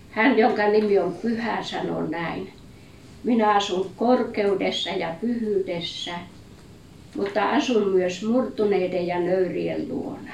[0.10, 2.54] Hän, jonka nimi on Pyhä, sanoo näin.
[3.24, 6.12] Minä asun korkeudessa ja pyhyydessä,
[7.16, 10.34] mutta asun myös murtuneiden ja nöyrien luona.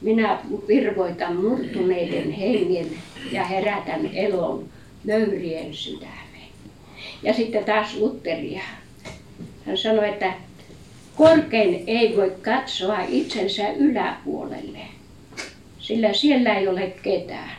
[0.00, 2.90] Minä virvoitan murtuneiden hengen
[3.32, 4.64] ja herätän elon
[5.04, 6.23] nöyrien sydämen.
[7.24, 8.62] Ja sitten taas Lutheria.
[9.66, 10.32] Hän sanoi, että
[11.16, 14.78] korkein ei voi katsoa itsensä yläpuolelle,
[15.78, 17.50] sillä siellä ei ole ketään.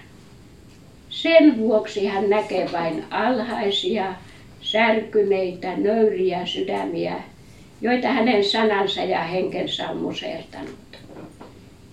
[1.09, 4.13] Sen vuoksi hän näkee vain alhaisia,
[4.61, 7.15] särkyneitä, nöyriä sydämiä,
[7.81, 10.99] joita hänen sanansa ja henkensä on musertanut.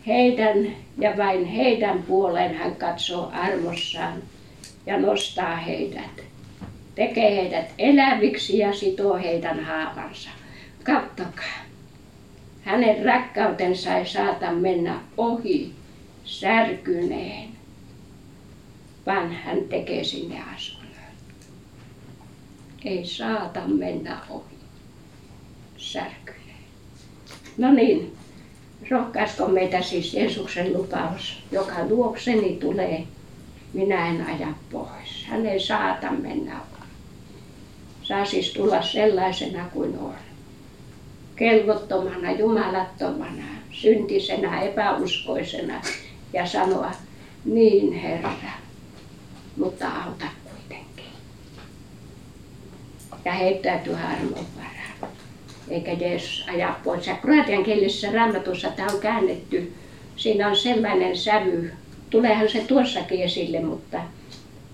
[0.06, 0.66] Heidän
[0.98, 4.22] ja vain heidän puoleen hän katsoo armossaan
[4.86, 6.31] ja nostaa heidät.
[6.94, 10.30] Tekee heidät eläviksi ja sitoo heidän haavansa.
[10.84, 11.62] Kattokaa.
[12.62, 15.72] Hänen rakkautensa ei saata mennä ohi
[16.24, 17.48] särkyneen,
[19.06, 20.82] vaan hän tekee sinne asunnon.
[22.84, 24.56] Ei saata mennä ohi
[25.76, 26.42] särkyneen.
[27.58, 28.16] No niin,
[28.90, 33.06] rohkaisko meitä siis Jeesuksen lupaus, joka luokseni tulee,
[33.72, 35.26] minä en aja pois.
[35.26, 36.60] Hän ei saata mennä
[38.12, 40.14] Saa siis tulla sellaisena kuin on.
[41.36, 45.80] Kelvottomana, jumalattomana, syntisenä, epäuskoisena
[46.32, 46.90] ja sanoa,
[47.44, 48.32] niin Herra,
[49.56, 51.04] mutta auta kuitenkin.
[53.24, 55.16] Ja heittäytyy armon varaan.
[55.68, 57.06] Eikä Jeesus aja pois.
[57.06, 59.72] Ja kroatian kielisessä raamatussa tämä on käännetty.
[60.16, 61.72] Siinä on sellainen sävy,
[62.10, 64.00] tuleehan se tuossakin esille, mutta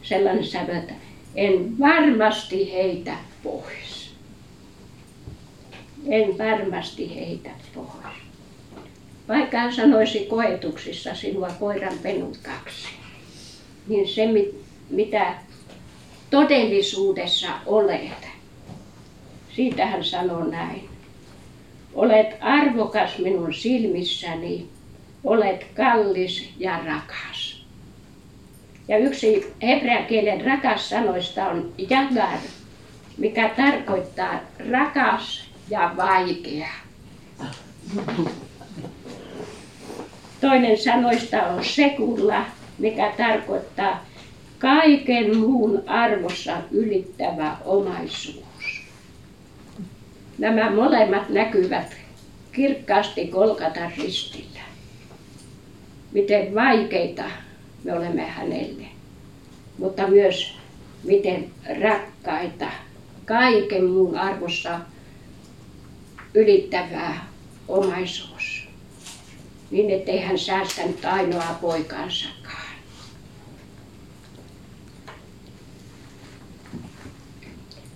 [0.03, 0.95] sellainen sävy, että
[1.34, 4.14] en varmasti heitä pois.
[6.07, 7.89] En varmasti heitä pois.
[9.28, 12.89] Vaikka hän sanoisi koetuksissa sinua koiran penut kaksi,
[13.89, 14.22] niin se
[14.91, 15.34] mitä
[16.30, 18.28] todellisuudessa olet,
[19.57, 20.89] siitä hän sanoo näin.
[21.95, 24.68] Olet arvokas minun silmissäni,
[25.24, 27.64] olet kallis ja rakas.
[28.89, 32.39] Ja yksi hebrean kielen rakas sanoista on jagar,
[33.18, 34.40] mikä tarkoittaa
[34.70, 36.68] rakas ja vaikea.
[40.40, 42.44] Toinen sanoista on sekulla,
[42.78, 44.04] mikä tarkoittaa
[44.58, 48.82] kaiken muun arvossa ylittävä omaisuus.
[50.38, 51.96] Nämä molemmat näkyvät
[52.52, 54.60] kirkkaasti Kolkatan ristillä.
[56.12, 57.24] Miten vaikeita
[57.84, 58.84] me olemme hänelle,
[59.78, 60.54] mutta myös
[61.04, 61.50] miten
[61.80, 62.66] rakkaita,
[63.28, 64.80] kaiken muun arvossa
[66.34, 67.26] ylittävää
[67.68, 68.68] omaisuus.
[69.70, 72.68] Niin ettei hän säästänyt ainoa poikansakaan.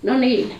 [0.03, 0.53] No niin,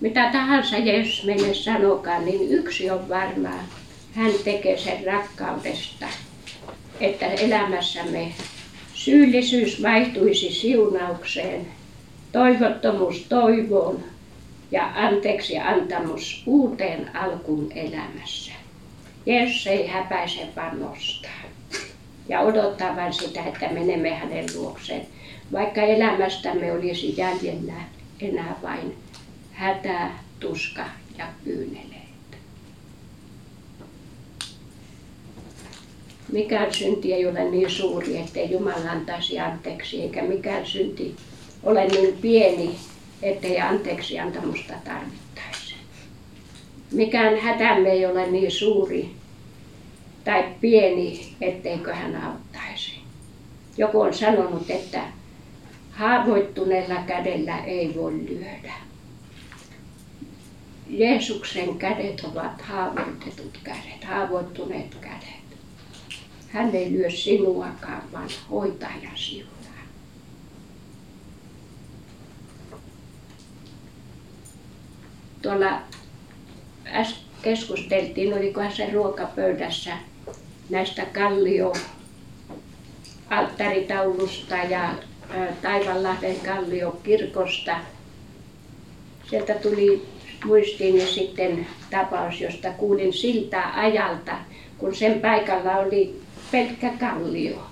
[0.00, 3.64] mitä tahansa Jeesus meille sanokaan, niin yksi on varmaa.
[4.12, 6.06] Hän tekee sen rakkaudesta,
[7.00, 8.32] että elämässämme
[8.94, 11.79] syyllisyys vaihtuisi siunaukseen,
[12.32, 14.04] toivottomuus toivoon
[14.70, 18.52] ja anteeksi antamus uuteen alkuun elämässä.
[19.26, 21.40] Jeesus ei häpäise vaan nostaa
[22.28, 25.06] ja odottaa vain sitä, että menemme hänen luokseen,
[25.52, 27.74] vaikka elämästämme olisi jäljellä
[28.20, 28.96] enää vain
[29.52, 30.10] hätä,
[30.40, 30.84] tuska
[31.18, 32.36] ja kyyneleitä.
[36.32, 41.16] Mikään synti ei ole niin suuri, ettei Jumala antaisi anteeksi, eikä mikään synti
[41.62, 42.76] ole niin pieni,
[43.22, 45.74] ettei anteeksi antamusta tarvittaisi.
[46.92, 49.10] Mikään hätämme ei ole niin suuri
[50.24, 52.94] tai pieni, etteikö hän auttaisi.
[53.76, 55.02] Joku on sanonut, että
[55.90, 58.72] haavoittuneella kädellä ei voi lyödä.
[60.88, 65.40] Jeesuksen kädet ovat haavoitetut kädet, haavoittuneet kädet.
[66.48, 69.60] Hän ei lyö sinuakaan, vaan hoitaa ja siunaa.
[75.42, 75.80] Tuolla
[76.86, 79.92] äsken keskusteltiin, olikohan se ruokapöydässä
[80.70, 81.72] näistä kallio
[83.30, 84.94] alttaritaulusta ja
[85.62, 87.76] Taivanlahden kalliokirkosta.
[89.30, 90.06] Sieltä tuli
[90.44, 94.32] muistiini sitten tapaus, josta kuulin siltä ajalta,
[94.78, 96.20] kun sen paikalla oli
[96.50, 97.66] pelkkä kallio.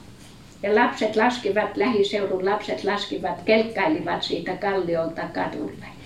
[0.62, 5.97] Ja lapset laskivat, lähiseudun lapset laskivat, kelkkailivat siitä kalliolta kadulle.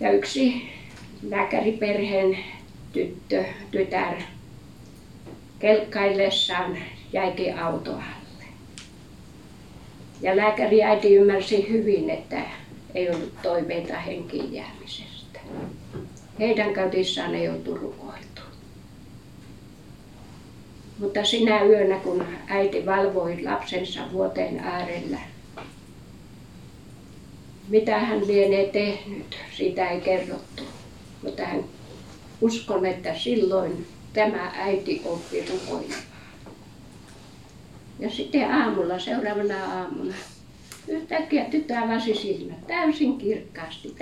[0.00, 0.62] Ja yksi
[1.22, 2.38] lääkäriperheen
[2.92, 4.14] tyttö, tytär
[5.58, 6.78] kelkkaillessaan
[7.12, 8.44] jäikin auto alle.
[10.20, 12.42] Ja lääkäri äiti ymmärsi hyvin, että
[12.94, 15.40] ei ollut toiveita henkiin jäämisestä.
[16.38, 18.42] Heidän kautissaan ei oltu rukoiltu.
[20.98, 25.18] Mutta sinä yönä, kun äiti valvoi lapsensa vuoteen äärellä,
[27.68, 30.62] mitä hän lienee tehnyt, sitä ei kerrottu.
[31.22, 31.64] Mutta hän
[32.40, 36.02] uskon, että silloin tämä äiti oppi rukoilemaan.
[37.98, 40.14] Ja sitten aamulla, seuraavana aamuna,
[40.88, 43.94] yhtäkkiä tytär avasi silmät täysin kirkkaasti,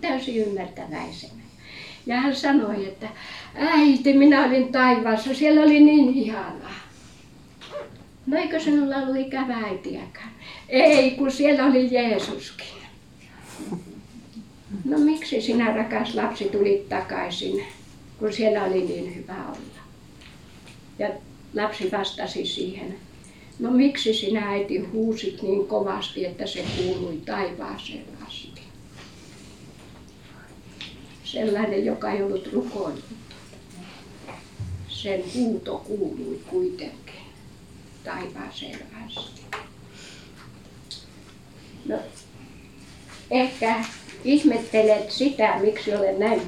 [0.00, 1.42] täysin ymmärtäväisenä.
[2.06, 3.08] Ja hän sanoi, että
[3.54, 6.80] äiti, minä olin taivaassa, siellä oli niin ihanaa.
[8.26, 10.30] No eikö sinulla ollut ikävä äitiäkään?
[10.68, 12.81] Ei, kun siellä oli Jeesuskin.
[14.84, 17.64] No miksi sinä rakas lapsi tulit takaisin,
[18.18, 19.82] kun siellä oli niin hyvä olla?
[20.98, 21.08] Ja
[21.54, 22.94] lapsi vastasi siihen,
[23.58, 28.62] no miksi sinä äiti huusit niin kovasti, että se kuului taivaaseen asti?
[31.24, 33.04] Sellainen, joka ei ollut rukoillut.
[34.88, 37.14] Sen huuto kuului kuitenkin
[38.04, 39.42] taivaaseen asti.
[41.84, 41.98] No,
[43.32, 43.74] ehkä
[44.24, 46.40] ihmettelet sitä, miksi olen näin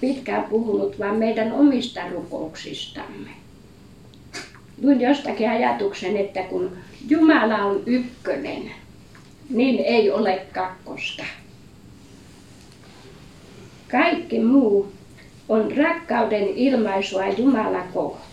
[0.00, 3.30] pitkään puhunut, vaan meidän omista rukouksistamme.
[4.82, 6.76] Luin jostakin ajatuksen, että kun
[7.08, 8.70] Jumala on ykkönen,
[9.50, 11.24] niin ei ole kakkosta.
[13.90, 14.92] Kaikki muu
[15.48, 17.82] on rakkauden ilmaisua Jumala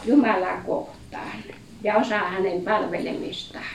[0.05, 1.43] Jumalaa kohtaan
[1.83, 3.65] ja osa hänen palvelemistaan.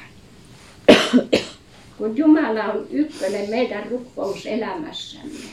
[2.03, 5.51] Kun Jumala on ykkönen meidän rukkouselämässämme.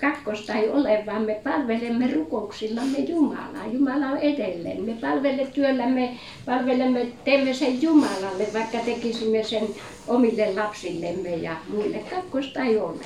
[0.00, 3.66] Kakkosta ei ole, vaan me palvelemme rukouksillamme Jumalaa.
[3.72, 4.82] Jumala on edelleen.
[4.82, 9.68] Me palvelemme työllämme, palvelemme, teemme sen Jumalalle, vaikka tekisimme sen
[10.08, 11.98] omille lapsillemme ja muille.
[12.10, 13.04] Kakkosta ei ole.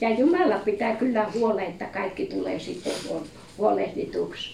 [0.00, 2.92] Ja Jumala pitää kyllä huolen, että kaikki tulee sitten
[3.58, 4.50] huolehdituksi.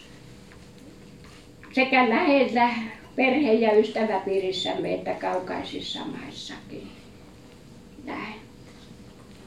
[1.73, 2.71] Sekä lähellä
[3.17, 6.89] perhe- ja ystäväpiirissämme että kaukaisissa maissakin.
[8.05, 8.35] Näin.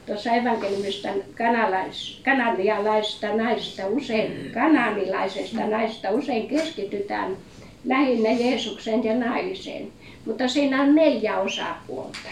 [0.06, 1.08] Tuossa evankeliumista
[1.38, 7.36] kanalais, kananialaisesta naista usein, kananilaisesta naista usein keskitytään
[7.84, 9.88] lähinnä Jeesuksen ja naiseen.
[10.26, 12.28] Mutta siinä on neljä osapuolta.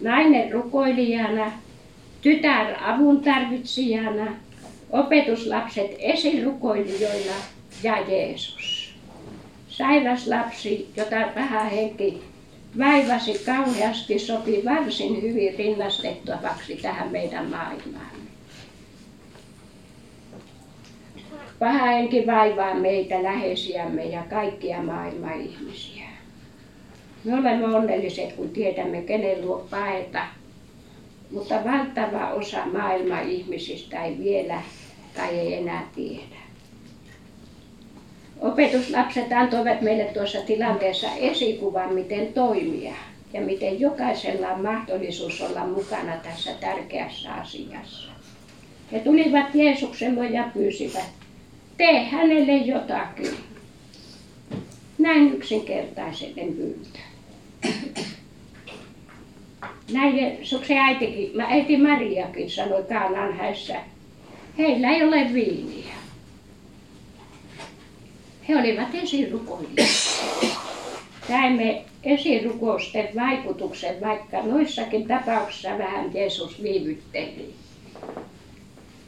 [0.00, 1.52] Nainen rukoilijana,
[2.22, 4.32] tytär avun tarvitsijana,
[4.90, 7.34] opetuslapset esirukoilijoina
[7.82, 8.79] ja Jeesus.
[9.70, 12.22] Sairas lapsi, jota vähän henki
[12.78, 18.10] vaivasi kauheasti, sopi varsin hyvin rinnastettavaksi tähän meidän maailmaan.
[21.58, 26.08] Paha henki vaivaa meitä läheisiämme ja kaikkia maailman ihmisiä.
[27.24, 30.26] Me olemme onnelliset, kun tiedämme, kenen luo paeta,
[31.30, 34.62] mutta valtava osa maailman ihmisistä ei vielä
[35.14, 36.49] tai ei enää tiedä.
[38.40, 42.94] Opetuslapset antoivat meille tuossa tilanteessa esikuvan, miten toimia
[43.32, 48.10] ja miten jokaisella on mahdollisuus olla mukana tässä tärkeässä asiassa.
[48.92, 51.08] He tulivat Jeesuksen luo ja pyysivät,
[51.76, 53.30] tee hänelle jotakin.
[54.98, 56.98] Näin yksinkertaisen pyyntö.
[59.92, 63.76] Näin Jeesuksen äitikin, äiti Mariakin sanoi Kaanaan häissä,
[64.58, 65.99] heillä ei ole viiniä.
[68.50, 69.82] He olivat esirukoilijoita.
[71.28, 77.54] Näemme esirukousten vaikutuksen, vaikka noissakin tapauksissa vähän Jeesus viivytteli.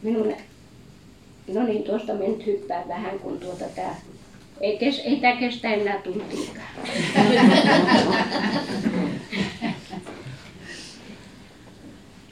[0.02, 0.34] Minun,
[1.54, 4.00] no niin, tuosta me nyt hyppään vähän, kun tuota tää,
[4.60, 6.68] ei, kes, ei tämä kestä enää tuntiikaan.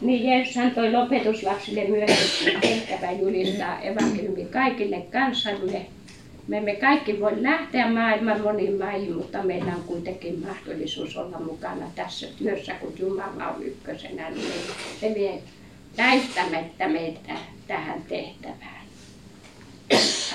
[0.01, 5.87] Niin Jeesus antoi lopetuslapsille myös tehtävä julistaa evankeliumi kaikille kansalle
[6.49, 11.87] me emme kaikki voi lähteä maailman moniin maihin, mutta meillä on kuitenkin mahdollisuus olla mukana
[11.95, 14.31] tässä työssä, kun Jumala on ykkösenä.
[14.31, 14.53] Niin
[15.01, 15.43] se vie
[15.99, 17.33] väistämättä meitä
[17.67, 18.81] tähän tehtävään.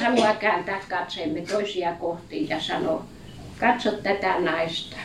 [0.02, 3.06] Haluaa kääntää katseemme toisia kohti ja sanoa,
[3.60, 4.98] katso tätä naista.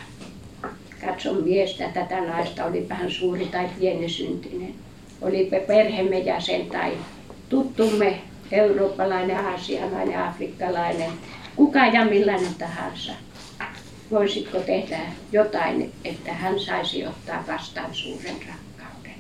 [1.07, 4.75] Katso miestä, tätä naista, olipa hän suuri tai pieni syntinen.
[5.21, 6.93] Olipa perheemme jäsen tai
[7.49, 8.21] tuttumme,
[8.53, 11.11] eurooppalainen, aasialainen, afrikkalainen,
[11.57, 13.13] kuka ja millainen tahansa.
[14.11, 14.99] Voisitko tehdä
[15.33, 19.15] jotain, että hän saisi ottaa vastaan suuren rakkauden?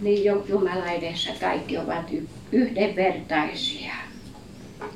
[0.00, 2.10] Niin Jumala edessä kaikki ovat
[2.52, 3.94] yhdenvertaisia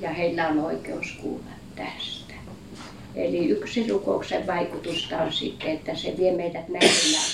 [0.01, 2.35] ja heillä on oikeus kuulla tästä.
[3.15, 7.33] Eli yksi rukouksen vaikutusta on sitten, että se vie meidät näkemään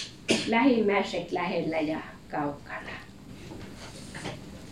[0.48, 1.98] lähimmäiset lähellä ja
[2.30, 3.07] kaukana.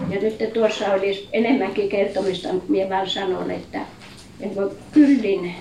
[0.00, 3.80] Ja nyt tuossa olisi enemmänkin kertomista, mutta minä vaan sanon, että
[4.54, 5.54] voi kyllin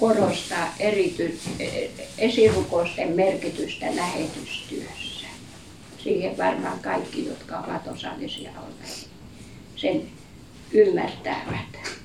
[0.00, 1.38] korostaa erity,
[2.18, 5.26] esirukousten merkitystä lähetystyössä.
[5.98, 9.08] Siihen varmaan kaikki, jotka ovat osallisia olleet,
[9.76, 10.02] sen
[10.72, 12.00] ymmärtävät.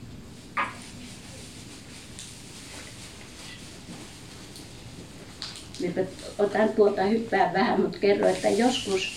[6.40, 9.12] Otan tuolta hyppää vähän, mutta kerro, että joskus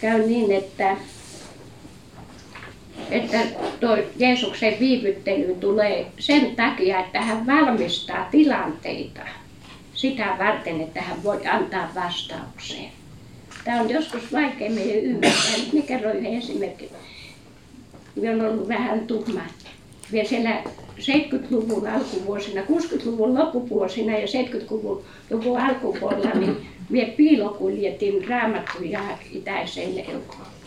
[0.00, 0.96] käy niin, että
[3.10, 3.38] että
[3.80, 9.20] tuo Jeesuksen viivyttely tulee sen takia, että hän valmistaa tilanteita
[9.94, 12.84] sitä varten, että hän voi antaa vastauksen.
[13.64, 15.56] Tämä on joskus vaikea meidän ymmärtää.
[15.58, 16.88] Nyt minä kerron yhden esimerkin.
[18.16, 19.40] Minä olen ollut vähän tuhma.
[20.12, 20.62] Vielä siellä
[20.98, 26.56] 70-luvun alkuvuosina, 60-luvun loppuvuosina ja 70-luvun luvun alkupuolella, niin
[26.88, 29.00] minä piilokuljetin raamattuja
[29.32, 30.59] itäiseen Eurooppaan.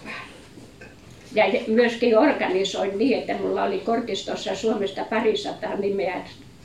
[1.36, 6.21] Ja myöskin organisoin niin, että minulla oli kortistossa Suomesta parisataa nimeä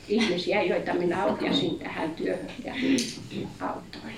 [0.09, 2.73] ihmisiä, joita minä ohjasin tähän työhön ja
[3.61, 4.13] autoin.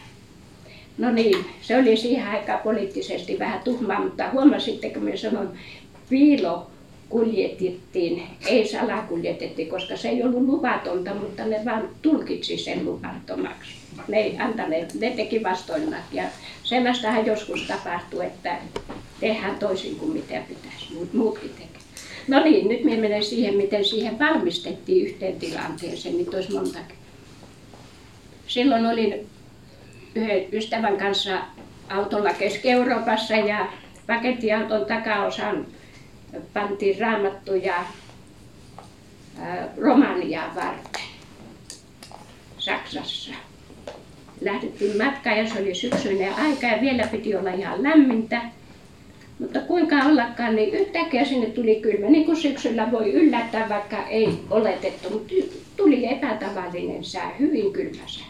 [0.98, 5.54] No niin, se oli siihen aikaan poliittisesti vähän tuhmaa, mutta huomasitteko minä sanon,
[6.10, 6.68] piilo
[7.10, 13.81] kuljetettiin, ei salakuljetettiin, koska se ei ollut luvatonta, mutta ne vaan tulkitsi sen luvattomaksi.
[14.08, 16.24] Ne ei antaneet, ne teki vastoinnak ja
[16.64, 18.58] sellaistahan joskus tapahtuu, että
[19.20, 21.72] tehdään toisin kuin mitä pitäisi, muutkin tekevät.
[22.28, 26.98] No niin, nyt minä menen siihen, miten siihen valmistettiin yhteen tilanteeseen, niin olisi montakin.
[28.48, 29.30] Silloin olin
[30.16, 31.42] yhden ystävän kanssa
[31.90, 33.68] autolla Keski-Euroopassa ja
[34.08, 35.68] pakettiauton takaosan
[36.54, 37.86] pantiin raamattuja
[39.78, 41.02] Romaniaa varten
[42.58, 43.32] Saksassa.
[44.42, 48.42] Lähdettiin matkaan ja se oli syksyinen aika ja vielä piti olla ihan lämmintä.
[49.40, 52.06] Mutta kuinka ollakaan, niin yhtäkkiä sinne tuli kylmä.
[52.10, 55.34] Niin kuin syksyllä voi yllättää, vaikka ei oletettu, mutta
[55.78, 58.26] tuli epätavallinen sää, hyvin kylmä sää.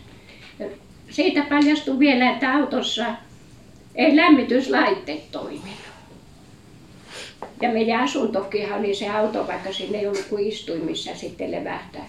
[0.59, 0.65] Ja
[1.09, 3.05] siitä paljastui vielä, että autossa
[3.95, 5.81] ei lämmityslaitteet toiminut.
[7.61, 12.05] Ja meidän asuntokinhan oli se auto, vaikka sinne ei ollut kuin istuimissa sitten levähtää.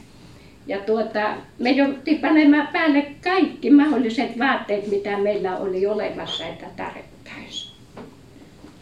[0.67, 7.73] Ja tuota, me jouduttiin panemaan päälle kaikki mahdolliset vaatteet, mitä meillä oli olemassa, että tarvittaisiin.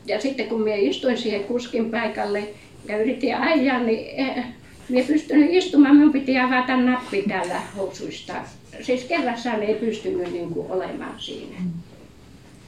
[0.07, 2.49] Ja sitten kun minä istuin siihen kuskin paikalle
[2.89, 4.45] ja yritin ajaa, niin eh,
[4.89, 8.35] minä pystynyt istumaan, minun piti avata nappi täällä housuista.
[8.83, 11.57] Siis kerrassaan ei pystynyt niin kuin olemaan siinä.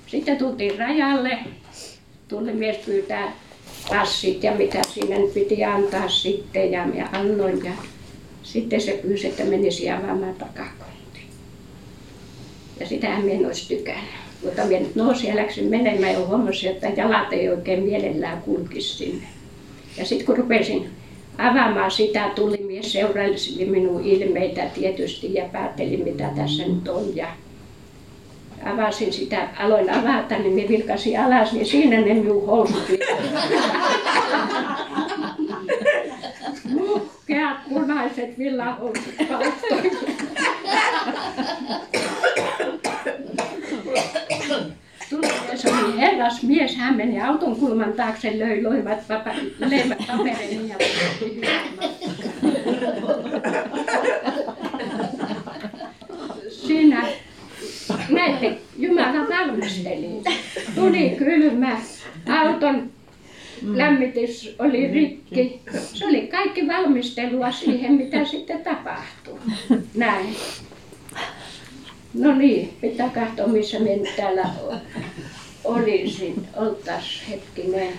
[0.07, 1.39] Sitten tultiin rajalle,
[2.29, 3.33] tuli mies pyytää
[3.89, 7.73] passit ja mitä siinä nyt piti antaa sitten ja minä annoin ja
[8.43, 11.21] sitten se pyysi, että menisi avaamaan takakontti.
[12.81, 14.11] Ja sitähän minä en olisi tykännyt.
[14.45, 18.97] Mutta minä nyt nousin ja läksin menemään ja huomasin, että jalat ei oikein mielellään kulkisi
[18.97, 19.27] sinne.
[19.99, 20.91] Ja sitten kun rupesin
[21.39, 27.17] avaamaan sitä, tuli mies seuraili minun ilmeitä tietysti ja päätteli mitä tässä nyt on.
[27.17, 27.27] Ja
[28.65, 32.83] avasin sitä, aloin avata, niin minä vilkasin alas, niin siinä ne minun housut
[36.73, 39.15] Muhkeat punaiset villahousut
[45.55, 48.99] se oli herras mies, hän meni auton kulman taakse, löi loivat
[49.59, 50.15] leivät ja
[56.49, 57.07] Siinä
[58.11, 60.23] näette, Jumala valmisteli.
[60.75, 61.77] Tuli kylmä,
[62.29, 62.91] auton
[63.65, 65.61] lämmitys oli rikki.
[65.95, 69.39] Se oli kaikki valmistelua siihen, mitä sitten tapahtui.
[69.95, 70.37] Näin.
[72.15, 74.51] No niin, pitää katsoa, missä me nyt täällä
[75.65, 76.47] olisin.
[76.57, 77.93] Oltaas hetkinen.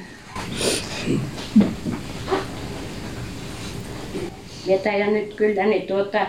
[4.65, 6.27] Minä nyt kyllä, niin tuota,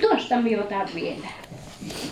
[0.00, 1.28] tuosta minä otan vielä.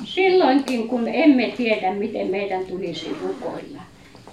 [0.05, 3.83] silloinkin kun emme tiedä, miten meidän tulisi rukoilla.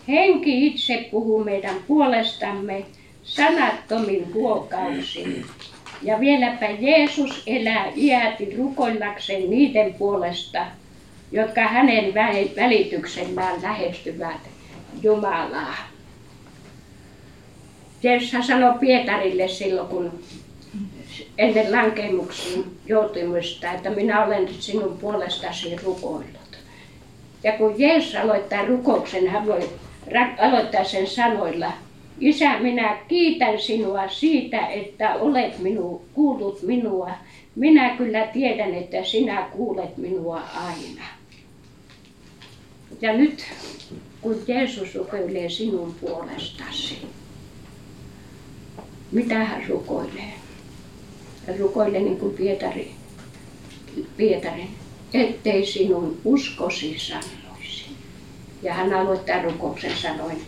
[0.07, 2.85] Henki itse puhuu meidän puolestamme
[3.23, 5.45] sanattomin huokausin.
[6.01, 10.65] Ja vieläpä Jeesus elää iäti rukoillakseen niiden puolesta,
[11.31, 14.49] jotka hänen vä- välityksellään lähestyvät
[15.03, 15.77] Jumalaa.
[18.03, 20.23] Jeesus sanoi Pietarille silloin, kun
[21.37, 26.57] ennen lankemuksiin joutumista, että minä olen sinun puolestasi rukoillut.
[27.43, 29.69] Ja kun Jeesus aloittaa rukouksen, hän voi
[30.39, 31.71] aloittaa sen sanoilla,
[32.19, 37.11] Isä, minä kiitän sinua siitä, että olet minu, kuullut minua.
[37.55, 41.03] Minä kyllä tiedän, että sinä kuulet minua aina.
[43.01, 43.45] Ja nyt,
[44.21, 46.97] kun Jeesus rukoilee sinun puolestasi,
[49.11, 50.33] mitä hän rukoilee?
[51.47, 52.91] Hän rukoilee niin kuin Pietari,
[54.17, 54.69] Pietarin,
[55.13, 57.42] ettei sinun uskosi sanoisi.
[58.63, 60.41] Ja hän aloittaa rukouksen sanoin,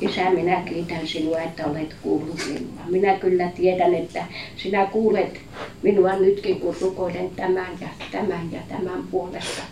[0.00, 2.80] Isä, minä kiitän sinua, että olet kuullut minua.
[2.86, 4.24] Minä kyllä tiedän, että
[4.56, 5.40] sinä kuulet
[5.82, 9.62] minua nytkin, kun rukoilen tämän ja tämän ja tämän puolesta,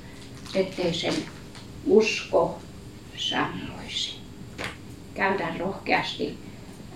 [0.55, 1.15] ettei sen
[1.87, 2.59] usko
[3.17, 4.17] sanoisi.
[5.15, 6.39] Käydään rohkeasti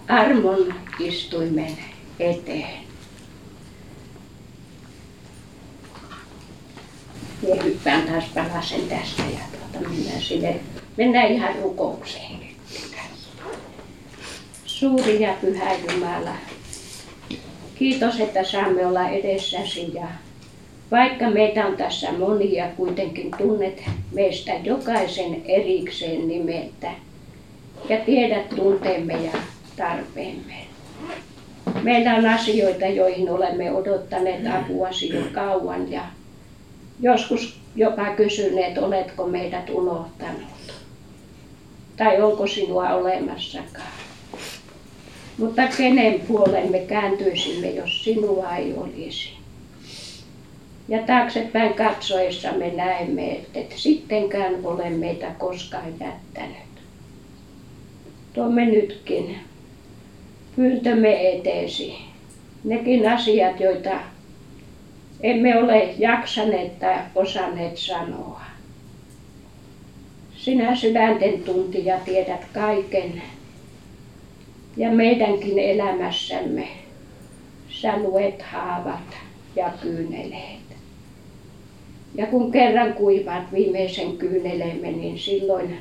[0.09, 1.79] armon istuimen
[2.21, 2.79] eteen.
[7.43, 10.61] Minä hyppään taas palasen tästä ja tuota, mennään sinne.
[10.99, 12.57] Mennään ihan rukoukseen nyt.
[14.65, 16.35] Suuri ja pyhä Jumala,
[17.75, 20.07] kiitos, että saamme olla edessäsi ja
[20.91, 23.83] vaikka meitä on tässä monia, kuitenkin tunnet
[24.13, 26.91] meistä jokaisen erikseen nimeltä
[27.89, 29.33] ja tiedät tunteemme ja
[29.77, 30.55] tarpeemme.
[31.83, 36.03] Meillä on asioita, joihin olemme odottaneet apuasi jo kauan ja
[37.01, 40.59] joskus jopa kysyneet, oletko meidät unohtanut
[41.99, 43.93] tai onko sinua olemassakaan.
[45.39, 49.39] Mutta kenen puolen me kääntyisimme, jos sinua ei olisi?
[50.89, 56.69] Ja taaksepäin katsoessa me näemme, että et sittenkään ole meitä koskaan jättänyt.
[58.33, 59.39] Tuomme nytkin
[60.57, 61.99] pyyntömme eteesi.
[62.65, 64.01] Nekin asiat, joita
[65.23, 68.48] emme ole jaksaneet tai osanneet sanoa.
[70.49, 73.23] Sinä sydänten tuntija tiedät kaiken
[74.77, 76.69] ja meidänkin elämässämme
[77.69, 79.17] sä luet haavat
[79.57, 80.61] ja kyyneleet.
[82.15, 85.77] Ja kun kerran kuivat viimeisen kyyneleemme, niin silloin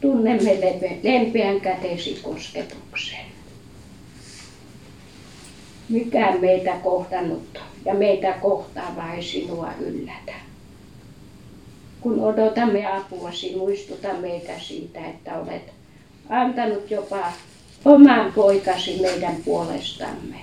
[0.00, 0.58] tunnemme
[1.02, 3.24] lempeän kätesi kosketuksen.
[5.88, 10.53] Mikään meitä kohdannut ja meitä kohtaava ei sinua yllätä.
[12.04, 15.72] Kun odotamme apuasi, muistuta meitä siitä, että olet
[16.28, 17.32] antanut jopa
[17.84, 20.36] oman poikasi meidän puolestamme.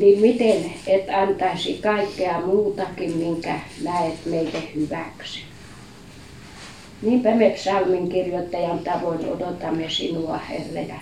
[0.00, 5.40] Niin miten et antaisi kaikkea muutakin, minkä näet meille hyväksi.
[7.02, 11.00] Niinpä me psalmin kirjoittajan tavoin odotamme sinua, Herra, ja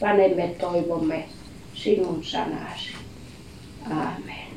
[0.00, 1.24] panemme toivomme
[1.74, 2.92] sinun sanasi.
[3.90, 4.47] Aamen.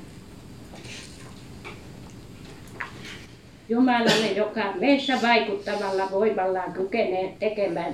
[3.72, 7.94] Jumalalle, joka meissä vaikuttavalla voimallaan kykenee tekemään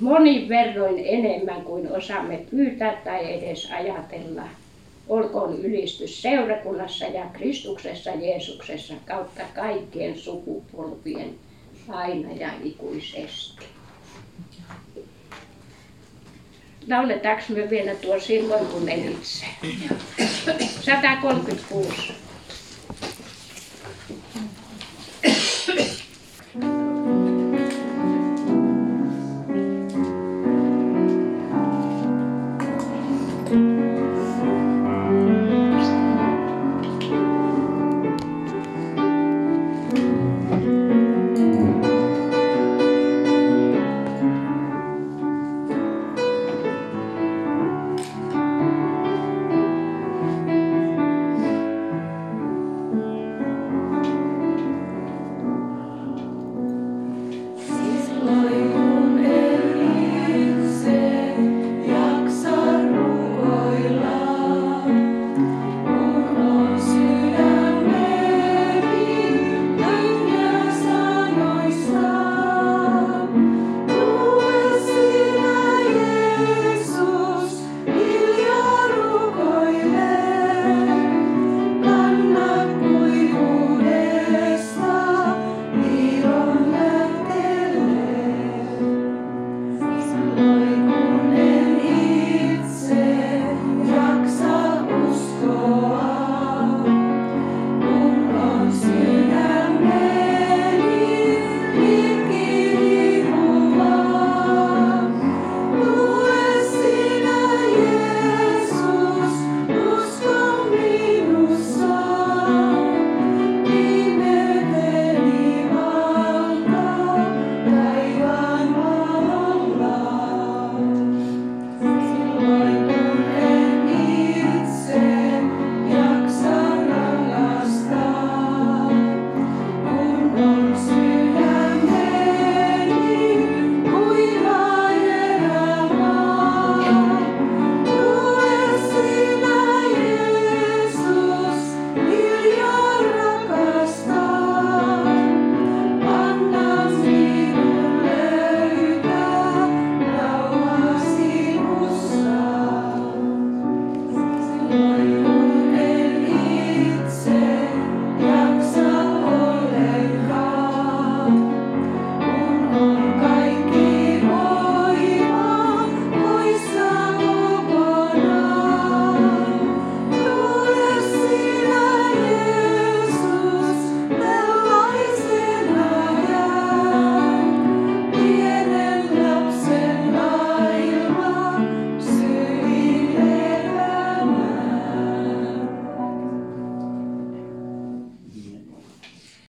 [0.00, 4.42] monin verroin enemmän kuin osaamme pyytää tai edes ajatella.
[5.08, 11.34] Olkoon ylistys seurakunnassa ja Kristuksessa Jeesuksessa kautta kaikkien sukupolvien
[11.88, 13.64] aina ja ikuisesti.
[16.88, 19.46] Lauletaanko me vielä tuo silloin kun elitse?
[20.80, 22.27] 136.